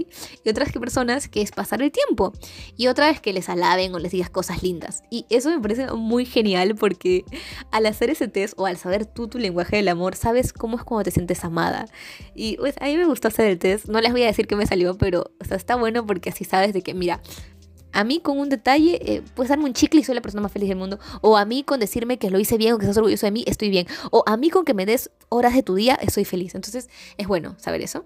Y 0.44 0.50
otras 0.50 0.72
que 0.72 0.80
personas 0.80 1.28
que 1.28 1.42
es 1.42 1.50
pasar 1.50 1.82
el 1.82 1.90
tiempo. 1.90 2.32
Y 2.76 2.88
otra 2.88 3.08
vez 3.08 3.20
que 3.20 3.32
les 3.32 3.48
alaben 3.48 3.94
o 3.94 3.98
les 3.98 4.12
digas 4.12 4.30
cosas 4.30 4.62
lindas. 4.62 5.02
Y 5.10 5.26
eso 5.30 5.50
me 5.50 5.60
parece 5.60 5.92
muy 5.92 6.24
genial 6.24 6.74
porque 6.74 7.24
al 7.70 7.86
hacer 7.86 8.10
ese 8.10 8.28
test 8.28 8.54
o 8.56 8.66
al 8.66 8.76
saber 8.76 9.06
tú 9.06 9.28
tu 9.28 9.38
lenguaje 9.38 9.76
del 9.76 9.88
amor, 9.88 10.16
sabes 10.16 10.52
cómo 10.52 10.76
es 10.76 10.84
cuando 10.84 11.04
te 11.04 11.10
sientes 11.10 11.44
amada. 11.44 11.86
Y 12.34 12.56
pues 12.56 12.76
a 12.80 12.86
mí 12.86 12.96
me 12.96 13.06
gustó 13.06 13.28
hacer 13.28 13.46
el 13.46 13.58
test. 13.58 13.86
No 13.86 14.00
les 14.00 14.12
voy 14.12 14.22
a 14.22 14.26
decir 14.26 14.46
que 14.46 14.56
me 14.56 14.66
salió, 14.66 14.96
pero 14.96 15.30
o 15.50 15.54
está 15.54 15.76
bueno 15.76 16.06
porque 16.06 16.30
así 16.30 16.44
sabes 16.44 16.72
de 16.72 16.82
que, 16.82 16.94
mira, 16.94 17.20
a 17.92 18.04
mí 18.04 18.20
con 18.20 18.38
un 18.38 18.48
detalle, 18.48 19.00
eh, 19.02 19.22
puedes 19.34 19.48
darme 19.48 19.64
un 19.64 19.72
chicle 19.72 20.00
y 20.00 20.04
soy 20.04 20.14
la 20.14 20.20
persona 20.20 20.42
más 20.42 20.52
feliz 20.52 20.68
del 20.68 20.78
mundo. 20.78 20.98
O 21.20 21.36
a 21.36 21.44
mí 21.44 21.62
con 21.62 21.80
decirme 21.80 22.18
que 22.18 22.30
lo 22.30 22.38
hice 22.38 22.58
bien 22.58 22.74
o 22.74 22.78
que 22.78 22.84
estás 22.84 22.98
orgulloso 22.98 23.26
de 23.26 23.32
mí, 23.32 23.44
estoy 23.46 23.70
bien. 23.70 23.86
O 24.10 24.24
a 24.26 24.36
mí 24.36 24.50
con 24.50 24.64
que 24.64 24.74
me 24.74 24.86
des 24.86 25.10
horas 25.28 25.54
de 25.54 25.62
tu 25.62 25.74
día, 25.74 25.94
estoy 26.00 26.24
feliz. 26.24 26.54
Entonces 26.54 26.88
es 27.16 27.26
bueno 27.26 27.56
saber 27.58 27.82
eso. 27.82 28.04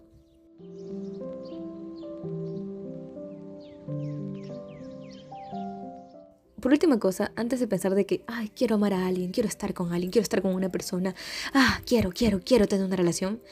Por 6.62 6.70
última 6.70 7.00
cosa, 7.00 7.32
antes 7.34 7.58
de 7.58 7.66
pensar 7.66 7.96
de 7.96 8.06
que, 8.06 8.22
ay, 8.28 8.48
quiero 8.54 8.76
amar 8.76 8.92
a 8.92 9.04
alguien, 9.08 9.32
quiero 9.32 9.48
estar 9.48 9.74
con 9.74 9.92
alguien, 9.92 10.12
quiero 10.12 10.22
estar 10.22 10.42
con 10.42 10.54
una 10.54 10.68
persona, 10.68 11.12
ah, 11.52 11.80
quiero, 11.84 12.12
quiero, 12.12 12.38
quiero 12.38 12.68
tener 12.68 12.86
una 12.86 12.94
relación, 12.94 13.42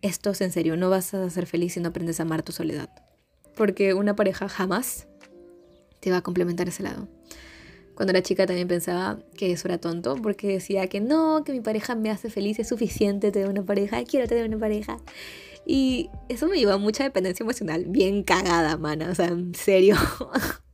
esto 0.00 0.30
es 0.30 0.40
en 0.40 0.50
serio, 0.50 0.78
no 0.78 0.88
vas 0.88 1.12
a 1.12 1.28
ser 1.28 1.44
feliz 1.44 1.74
si 1.74 1.80
no 1.80 1.90
aprendes 1.90 2.20
a 2.20 2.22
amar 2.22 2.42
tu 2.42 2.52
soledad. 2.52 2.88
Porque 3.54 3.92
una 3.92 4.16
pareja 4.16 4.48
jamás 4.48 5.08
te 6.00 6.10
va 6.10 6.16
a 6.16 6.22
complementar 6.22 6.68
ese 6.68 6.82
lado. 6.82 7.06
Cuando 7.94 8.12
era 8.12 8.22
chica 8.22 8.46
también 8.46 8.66
pensaba 8.66 9.18
que 9.36 9.52
eso 9.52 9.68
era 9.68 9.76
tonto, 9.76 10.16
porque 10.16 10.48
decía 10.48 10.86
que 10.86 11.02
no, 11.02 11.44
que 11.44 11.52
mi 11.52 11.60
pareja 11.60 11.94
me 11.94 12.08
hace 12.08 12.30
feliz, 12.30 12.58
es 12.60 12.68
suficiente 12.68 13.30
tener 13.30 13.50
una 13.50 13.62
pareja, 13.62 14.02
quiero 14.04 14.26
tener 14.26 14.48
una 14.48 14.58
pareja. 14.58 14.96
Y 15.66 16.08
eso 16.30 16.48
me 16.48 16.56
llevó 16.56 16.72
a 16.72 16.78
mucha 16.78 17.04
dependencia 17.04 17.44
emocional, 17.44 17.84
bien 17.86 18.22
cagada, 18.22 18.78
mana, 18.78 19.10
o 19.10 19.14
sea, 19.14 19.26
en 19.26 19.54
serio. 19.54 19.96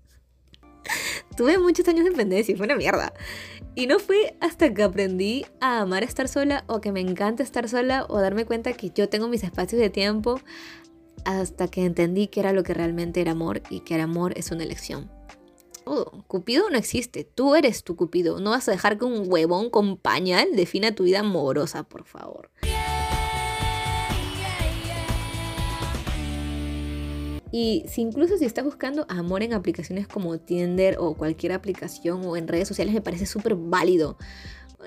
Tuve 1.37 1.59
muchos 1.59 1.87
años 1.88 2.05
de 2.05 2.11
dependencia 2.11 2.53
y 2.53 2.57
fue 2.57 2.66
una 2.66 2.77
mierda. 2.77 3.12
Y 3.75 3.87
no 3.87 3.99
fue 3.99 4.37
hasta 4.40 4.73
que 4.75 4.83
aprendí 4.83 5.47
a 5.61 5.81
amar 5.81 6.05
estar 6.05 6.29
sola 6.29 6.64
o 6.66 6.81
que 6.81 6.92
me 6.92 7.01
encanta 7.01 7.42
estar 7.42 7.68
sola 7.68 8.05
o 8.09 8.21
darme 8.21 8.45
cuenta 8.45 8.75
que 8.75 8.90
yo 8.90 9.09
tengo 9.09 9.29
mis 9.29 9.45
espacios 9.45 9.81
de 9.81 9.88
tiempo 9.88 10.40
hasta 11.25 11.68
que 11.68 11.85
entendí 11.85 12.27
que 12.27 12.40
era 12.40 12.53
lo 12.53 12.62
que 12.62 12.75
realmente 12.75 13.21
era 13.21 13.33
amor 13.33 13.62
y 13.71 13.81
que 13.81 13.95
el 13.95 14.03
amor 14.03 14.35
es 14.37 14.51
una 14.51 14.64
elección. 14.64 15.11
Oh, 15.85 16.23
Cupido 16.27 16.71
no 16.71 16.79
existe, 16.79 17.25
tú 17.25 17.55
eres 17.55 17.83
tu 17.83 17.97
Cupido. 17.97 18.40
No 18.40 18.51
vas 18.51 18.68
a 18.68 18.73
dejar 18.73 18.99
que 18.99 19.05
un 19.05 19.25
huevón 19.27 19.71
con 19.71 19.97
pañal 19.97 20.49
defina 20.55 20.95
tu 20.95 21.05
vida 21.05 21.21
amorosa, 21.21 21.83
por 21.83 22.05
favor. 22.05 22.51
Y 27.52 27.84
si 27.86 28.00
incluso 28.00 28.38
si 28.38 28.46
estás 28.46 28.64
buscando 28.64 29.04
amor 29.10 29.42
en 29.42 29.52
aplicaciones 29.52 30.08
como 30.08 30.38
Tinder 30.38 30.96
o 30.98 31.14
cualquier 31.14 31.52
aplicación 31.52 32.24
o 32.24 32.36
en 32.36 32.48
redes 32.48 32.66
sociales, 32.66 32.94
me 32.94 33.02
parece 33.02 33.26
súper 33.26 33.54
válido. 33.54 34.16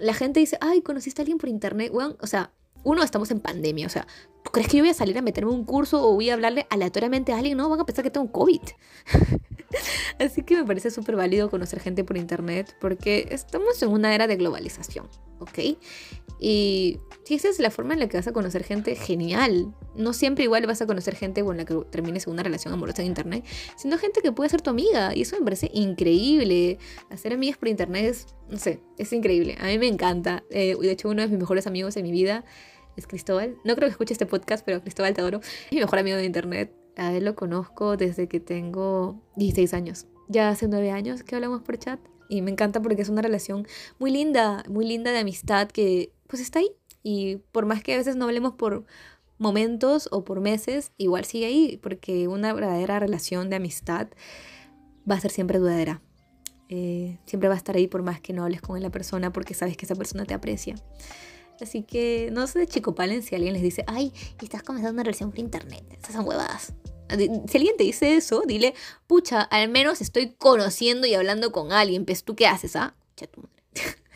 La 0.02 0.16
gente 0.16 0.40
dice, 0.40 0.58
ay, 0.60 0.82
conociste 0.82 1.22
a 1.22 1.24
alguien 1.24 1.38
por 1.38 1.48
internet. 1.48 1.92
Bueno, 1.94 2.18
o 2.20 2.28
sea, 2.28 2.52
uno, 2.84 3.04
estamos 3.04 3.30
en 3.30 3.40
pandemia. 3.40 3.86
O 3.86 3.90
sea, 3.90 4.08
¿tú 4.44 4.52
crees 4.52 4.68
que 4.68 4.78
yo 4.78 4.84
voy 4.84 4.90
a 4.90 4.96
salir 4.96 5.18
a 5.18 5.22
meterme 5.22 5.52
un 5.52 5.64
curso 5.64 6.08
o 6.08 6.16
voy 6.16 6.32
a 6.32 6.34
hablarle 6.34 6.66
aleatoriamente 6.72 7.34
a 7.34 7.38
alguien? 7.38 7.56
No, 7.56 7.70
van 7.70 7.80
a 7.80 7.86
pensar 7.86 8.04
que 8.04 8.12
tengo 8.12 8.32
COVID. 8.32 8.62
Así 10.20 10.44
que 10.44 10.56
me 10.56 10.66
parece 10.66 10.92
súper 10.92 11.16
válido 11.16 11.50
conocer 11.50 11.80
gente 11.80 12.04
por 12.04 12.18
internet 12.18 12.76
porque 12.80 13.28
estamos 13.32 13.82
en 13.82 13.90
una 13.90 14.14
era 14.14 14.28
de 14.28 14.36
globalización, 14.36 15.08
¿ok? 15.40 15.60
Y 16.40 17.00
si 17.24 17.36
esa 17.36 17.50
es 17.50 17.60
la 17.60 17.72
forma 17.72 17.94
en 17.94 18.02
la 18.02 18.10
que 18.10 18.18
vas 18.18 18.28
a 18.28 18.34
conocer 18.34 18.64
gente, 18.64 18.96
genial. 18.96 19.74
No 19.96 20.14
siempre 20.14 20.44
igual 20.44 20.66
vas 20.68 20.82
a 20.82 20.86
conocer 20.86 21.16
gente 21.16 21.44
con 21.44 21.58
la 21.58 21.66
que 21.66 21.76
termines 21.90 22.28
una 22.28 22.44
relación 22.44 22.74
amorosa 22.74 23.02
en 23.02 23.08
internet, 23.08 23.46
sino 23.78 23.98
gente 23.98 24.22
que 24.22 24.32
puede 24.32 24.50
ser 24.50 24.62
tu 24.62 24.70
amiga. 24.70 25.16
Y 25.16 25.22
eso 25.22 25.38
me 25.38 25.44
parece 25.44 25.72
increíble. 25.74 26.78
Hacer 27.10 27.34
amigas 27.34 27.58
por 27.58 27.70
internet 27.70 28.06
es, 28.06 28.28
no 28.50 28.58
sé, 28.58 28.82
es 28.98 29.14
increíble. 29.14 29.58
A 29.60 29.68
mí 29.68 29.80
me 29.80 29.88
encanta. 29.88 30.44
Eh, 30.50 30.76
de 30.80 30.92
hecho, 30.92 31.10
uno 31.10 31.22
de 31.22 31.30
mis 31.30 31.40
mejores 31.40 31.68
amigos 31.68 31.96
en 31.96 32.04
mi 32.04 32.12
vida 32.12 32.44
es 32.98 33.08
Cristóbal. 33.08 33.56
No 33.64 33.76
creo 33.76 33.88
que 33.88 33.92
escuche 33.92 34.14
este 34.14 34.26
podcast, 34.26 34.66
pero 34.66 34.82
Cristóbal 34.82 35.14
te 35.14 35.22
adoro. 35.22 35.40
Es 35.40 35.72
mi 35.72 35.80
mejor 35.80 36.00
amigo 36.00 36.18
de 36.18 36.26
internet. 36.26 36.85
A 36.98 37.14
él 37.14 37.26
lo 37.26 37.36
conozco 37.36 37.98
desde 37.98 38.28
que 38.28 38.40
tengo 38.40 39.22
16 39.36 39.74
años. 39.74 40.08
Ya 40.28 40.50
hace 40.50 40.68
9 40.68 40.92
años 40.92 41.24
que 41.24 41.36
hablamos 41.36 41.62
por 41.62 41.78
chat. 41.78 42.00
Y 42.30 42.42
me 42.42 42.52
encanta 42.52 42.82
porque 42.82 43.02
es 43.02 43.10
una 43.10 43.22
relación 43.22 43.68
muy 44.00 44.12
linda, 44.12 44.64
muy 44.68 44.86
linda 44.88 45.12
de 45.12 45.20
amistad 45.20 45.68
que 45.68 46.12
pues 46.28 46.42
está 46.42 46.60
ahí. 46.60 46.72
Y 47.04 47.38
por 47.52 47.66
más 47.66 47.84
que 47.84 47.94
a 47.94 47.98
veces 47.98 48.16
no 48.16 48.26
hablemos 48.26 48.54
por 48.54 48.86
momentos 49.38 50.10
o 50.12 50.24
por 50.24 50.42
meses, 50.42 50.92
igual 50.98 51.26
sigue 51.26 51.46
ahí, 51.46 51.78
porque 51.84 52.28
una 52.28 52.54
verdadera 52.54 53.00
relación 53.00 53.50
de 53.50 53.58
amistad 53.58 54.08
va 55.10 55.16
a 55.16 55.20
ser 55.20 55.32
siempre 55.32 55.60
duradera. 55.60 56.02
Eh, 56.68 57.20
siempre 57.26 57.48
va 57.48 57.54
a 57.54 57.58
estar 57.58 57.76
ahí 57.76 57.88
por 57.88 58.02
más 58.02 58.20
que 58.20 58.34
no 58.34 58.44
hables 58.44 58.62
con 58.62 58.82
la 58.82 58.90
persona 58.90 59.32
porque 59.32 59.54
sabes 59.54 59.78
que 59.78 59.86
esa 59.86 59.96
persona 59.96 60.26
te 60.26 60.34
aprecia. 60.34 60.76
Así 61.62 61.84
que 61.84 62.30
no 62.32 62.48
se 62.48 62.68
chicopalen 62.68 63.24
si 63.24 63.36
alguien 63.36 63.54
les 63.54 63.62
dice, 63.62 63.84
ay, 63.88 64.14
estás 64.42 64.64
comenzando 64.64 64.94
una 64.94 65.04
relación 65.04 65.32
por 65.32 65.40
internet. 65.40 65.84
Esas 66.02 66.16
son 66.16 66.28
huevadas. 66.28 66.74
Si 67.10 67.58
alguien 67.58 67.78
te 67.78 67.84
dice 67.84 68.16
eso, 68.16 68.44
dile, 68.48 68.74
pucha, 69.08 69.42
al 69.42 69.70
menos 69.70 70.02
estoy 70.02 70.34
conociendo 70.38 71.08
y 71.08 71.14
hablando 71.14 71.52
con 71.52 71.72
alguien. 71.72 72.06
Pues 72.06 72.24
tú 72.24 72.36
qué 72.36 72.48
haces, 72.48 72.76
¿ah? 72.76 72.96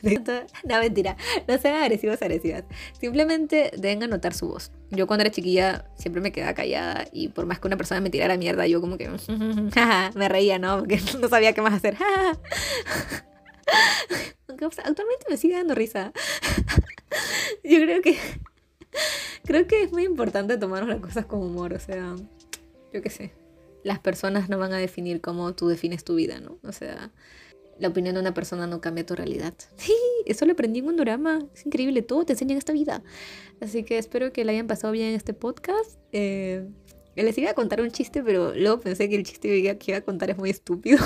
no, 0.64 0.80
mentira. 0.80 1.18
No 1.48 1.58
sean 1.58 1.82
agresivos, 1.82 2.22
agresivas. 2.22 2.64
Simplemente 3.00 3.72
deben 3.78 4.04
anotar 4.04 4.34
su 4.34 4.48
voz. 4.48 4.72
Yo 4.92 5.08
cuando 5.08 5.24
era 5.24 5.32
chiquilla 5.32 5.86
siempre 5.96 6.22
me 6.22 6.32
quedaba 6.32 6.54
callada 6.54 7.06
y 7.12 7.30
por 7.30 7.46
más 7.46 7.60
que 7.60 7.68
una 7.68 7.78
persona 7.78 8.02
me 8.02 8.10
tirara 8.10 8.38
mierda, 8.38 8.66
yo 8.68 8.82
como 8.82 8.98
que 8.98 9.10
me 10.16 10.30
reía, 10.30 10.60
¿no? 10.60 10.80
Porque 10.80 11.00
no 11.20 11.28
sabía 11.28 11.54
qué 11.54 11.62
más 11.62 11.74
hacer. 11.74 11.98
actualmente 14.84 15.26
me 15.30 15.38
sigue 15.38 15.56
dando 15.56 15.76
risa. 15.76 16.12
Yo 17.64 17.80
creo 17.82 18.02
que 18.02 18.18
creo 19.44 19.68
que 19.68 19.84
es 19.84 19.92
muy 19.92 20.04
importante 20.04 20.58
tomarnos 20.58 20.90
las 20.90 21.00
cosas 21.00 21.26
con 21.26 21.42
humor, 21.42 21.74
o 21.74 21.80
sea, 21.80 22.16
yo 22.94 23.02
qué 23.02 23.10
sé. 23.10 23.34
Las 23.84 24.00
personas 24.00 24.50
no 24.50 24.58
van 24.58 24.74
a 24.74 24.78
definir 24.78 25.22
cómo 25.22 25.54
tú 25.54 25.68
defines 25.68 26.04
tu 26.04 26.16
vida, 26.16 26.40
¿no? 26.40 26.58
O 26.64 26.72
sea, 26.72 27.12
la 27.80 27.88
opinión 27.88 28.16
de 28.16 28.22
una 28.22 28.34
persona 28.34 28.68
no 28.68 28.82
cambia 28.82 29.06
tu 29.06 29.16
realidad. 29.16 29.54
Sí, 29.78 29.96
eso 30.26 30.46
lo 30.46 30.54
aprendí 30.54 30.80
en 30.80 30.88
un 30.88 30.98
drama. 30.98 31.40
Es 31.54 31.66
increíble, 31.66 32.02
todo 32.02 32.26
te 32.26 32.34
enseña 32.34 32.52
en 32.52 32.58
esta 32.58 32.74
vida. 32.74 33.02
Así 33.62 33.84
que 33.84 33.98
espero 33.98 34.32
que 34.32 34.46
le 34.46 34.52
hayan 34.52 34.68
pasado 34.68 34.94
bien 34.94 35.08
en 35.10 35.16
este 35.16 35.34
podcast. 35.34 35.98
Eh, 36.12 36.68
les 37.16 37.38
iba 37.38 37.50
a 37.50 37.54
contar 37.54 37.82
un 37.82 37.92
chiste, 37.92 38.22
pero 38.22 38.54
luego 38.54 38.80
pensé 38.82 39.10
que 39.10 39.16
el 39.16 39.24
chiste 39.24 39.78
que 39.78 39.92
iba 39.92 39.98
a 39.98 40.02
contar 40.02 40.30
es 40.30 40.38
muy 40.38 40.50
estúpido. 40.50 41.00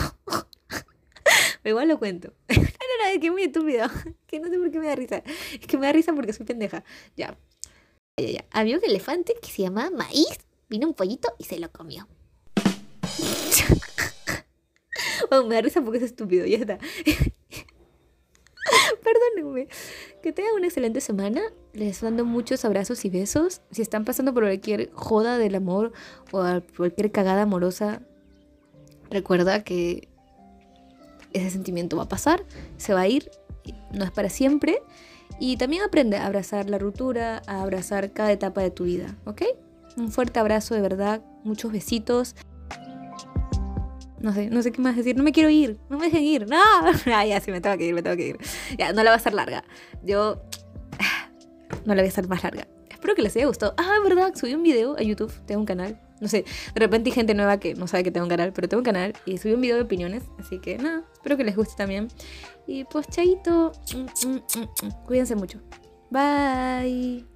Igual 1.70 1.88
lo 1.88 2.00
cuento. 2.00 2.34
no, 2.50 2.56
no, 2.56 2.62
no, 2.62 3.06
es 3.14 3.20
que 3.20 3.28
es 3.28 3.32
muy 3.32 3.44
estúpido. 3.44 3.88
Que 4.28 4.40
no 4.40 4.50
sé 4.50 4.58
por 4.58 4.72
qué 4.72 4.80
me 4.80 4.88
da 4.88 4.96
risa. 4.96 5.24
Es 5.60 5.68
que 5.68 5.78
me 5.78 5.86
da 5.86 5.94
risa 5.94 6.14
porque 6.14 6.34
soy 6.34 6.46
pendeja. 6.46 6.84
Ya. 7.16 7.38
Ya, 8.18 8.28
ya. 8.28 8.46
Había 8.52 8.78
un 8.78 8.84
elefante 8.84 9.36
que 9.42 9.50
se 9.50 9.62
llamaba 9.62 9.92
Maíz. 9.92 10.40
Vino 10.70 10.88
un 10.88 10.94
pollito 10.94 11.34
y 11.38 11.44
se 11.44 11.60
lo 11.60 11.72
comió. 11.72 12.08
me 15.48 15.56
da 15.56 15.62
risa 15.62 15.82
porque 15.82 15.98
es 15.98 16.04
estúpido, 16.04 16.46
ya 16.46 16.58
está. 16.58 16.80
Perdónenme. 19.04 19.68
Que 20.22 20.32
tengan 20.32 20.56
una 20.56 20.68
excelente 20.68 21.02
semana. 21.02 21.42
Les 21.74 22.02
mando 22.02 22.26
muchos 22.26 22.64
abrazos 22.66 23.04
y 23.06 23.10
besos. 23.10 23.62
Si 23.72 23.82
están 23.82 24.06
pasando 24.06 24.34
por 24.34 24.44
cualquier 24.44 24.92
joda 24.94 25.38
del 25.38 25.56
amor 25.56 25.92
o 26.32 26.62
cualquier 26.76 27.12
cagada 27.12 27.44
amorosa, 27.44 28.02
recuerda 29.10 29.64
que 29.64 30.08
ese 31.34 31.50
sentimiento 31.50 31.98
va 31.98 32.04
a 32.04 32.10
pasar, 32.10 32.44
se 32.78 32.94
va 32.94 33.02
a 33.02 33.08
ir, 33.08 33.32
no 33.92 34.04
es 34.06 34.12
para 34.12 34.30
siempre. 34.30 34.82
Y 35.40 35.58
también 35.58 35.82
aprende 35.84 36.18
a 36.18 36.28
abrazar 36.28 36.70
la 36.70 36.78
ruptura, 36.78 37.42
a 37.48 37.62
abrazar 37.62 38.14
cada 38.14 38.32
etapa 38.32 38.62
de 38.62 38.70
tu 38.70 38.84
vida, 38.84 39.16
¿ok? 39.26 39.42
Un 39.98 40.12
fuerte 40.12 40.40
abrazo 40.40 40.76
de 40.76 40.82
verdad, 40.82 41.22
muchos 41.44 41.72
besitos. 41.72 42.36
No 44.20 44.34
sé, 44.34 44.50
no 44.50 44.62
sé 44.64 44.72
qué 44.72 44.82
más 44.82 44.96
decir. 44.96 45.18
No 45.18 45.24
me 45.24 45.34
quiero 45.34 45.50
ir. 45.50 45.78
No 45.90 45.98
me 45.98 46.06
dejen 46.06 46.24
ir. 46.24 46.48
No. 46.48 46.58
Ah, 47.14 47.26
ya, 47.26 47.42
sí, 47.42 47.52
me 47.52 47.60
tengo 47.60 47.78
que 47.78 47.86
ir, 47.86 47.94
me 47.94 48.02
tengo 48.02 48.16
que 48.16 48.28
ir. 48.30 48.38
Ya, 48.78 48.94
no 48.94 49.04
la 49.04 49.10
va 49.10 49.16
a 49.16 49.18
hacer 49.18 49.34
larga. 49.34 49.64
Yo. 50.04 50.42
No 51.86 51.96
la 51.96 52.02
voy 52.02 52.08
a 52.08 52.10
hacer 52.10 52.30
más 52.30 52.44
larga. 52.44 52.68
Espero 52.90 53.16
que 53.16 53.22
les 53.22 53.36
haya 53.36 53.48
gustado. 53.48 53.74
Ah, 53.78 53.98
verdad, 54.02 54.34
subí 54.36 54.54
un 54.54 54.64
video 54.64 54.96
a 54.98 55.02
YouTube. 55.02 55.34
Tengo 55.46 55.60
un 55.60 55.66
canal. 55.66 56.00
No 56.24 56.30
sé, 56.30 56.46
de 56.74 56.80
repente 56.80 57.10
hay 57.10 57.14
gente 57.14 57.34
nueva 57.34 57.60
que 57.60 57.76
no 57.76 57.86
sabe 57.86 58.06
que 58.06 58.12
tengo 58.12 58.26
un 58.26 58.30
canal, 58.30 58.54
pero 58.54 58.70
tengo 58.70 58.80
un 58.80 58.86
canal 58.86 59.14
y 59.26 59.38
subí 59.38 59.54
un 59.54 59.60
video 59.60 59.76
de 59.76 59.84
opiniones. 59.84 60.24
Así 60.40 60.58
que 60.60 60.78
nada, 60.78 61.04
espero 61.12 61.36
que 61.36 61.44
les 61.44 61.56
guste 61.56 61.76
también. 61.76 62.08
Y 62.66 62.86
pues, 62.86 63.08
chaito. 63.08 63.74
Mm, 63.94 64.28
mm, 64.28 64.36
mm, 64.86 65.06
Cuídense 65.06 65.36
mucho. 65.36 65.60
Bye. 66.10 67.33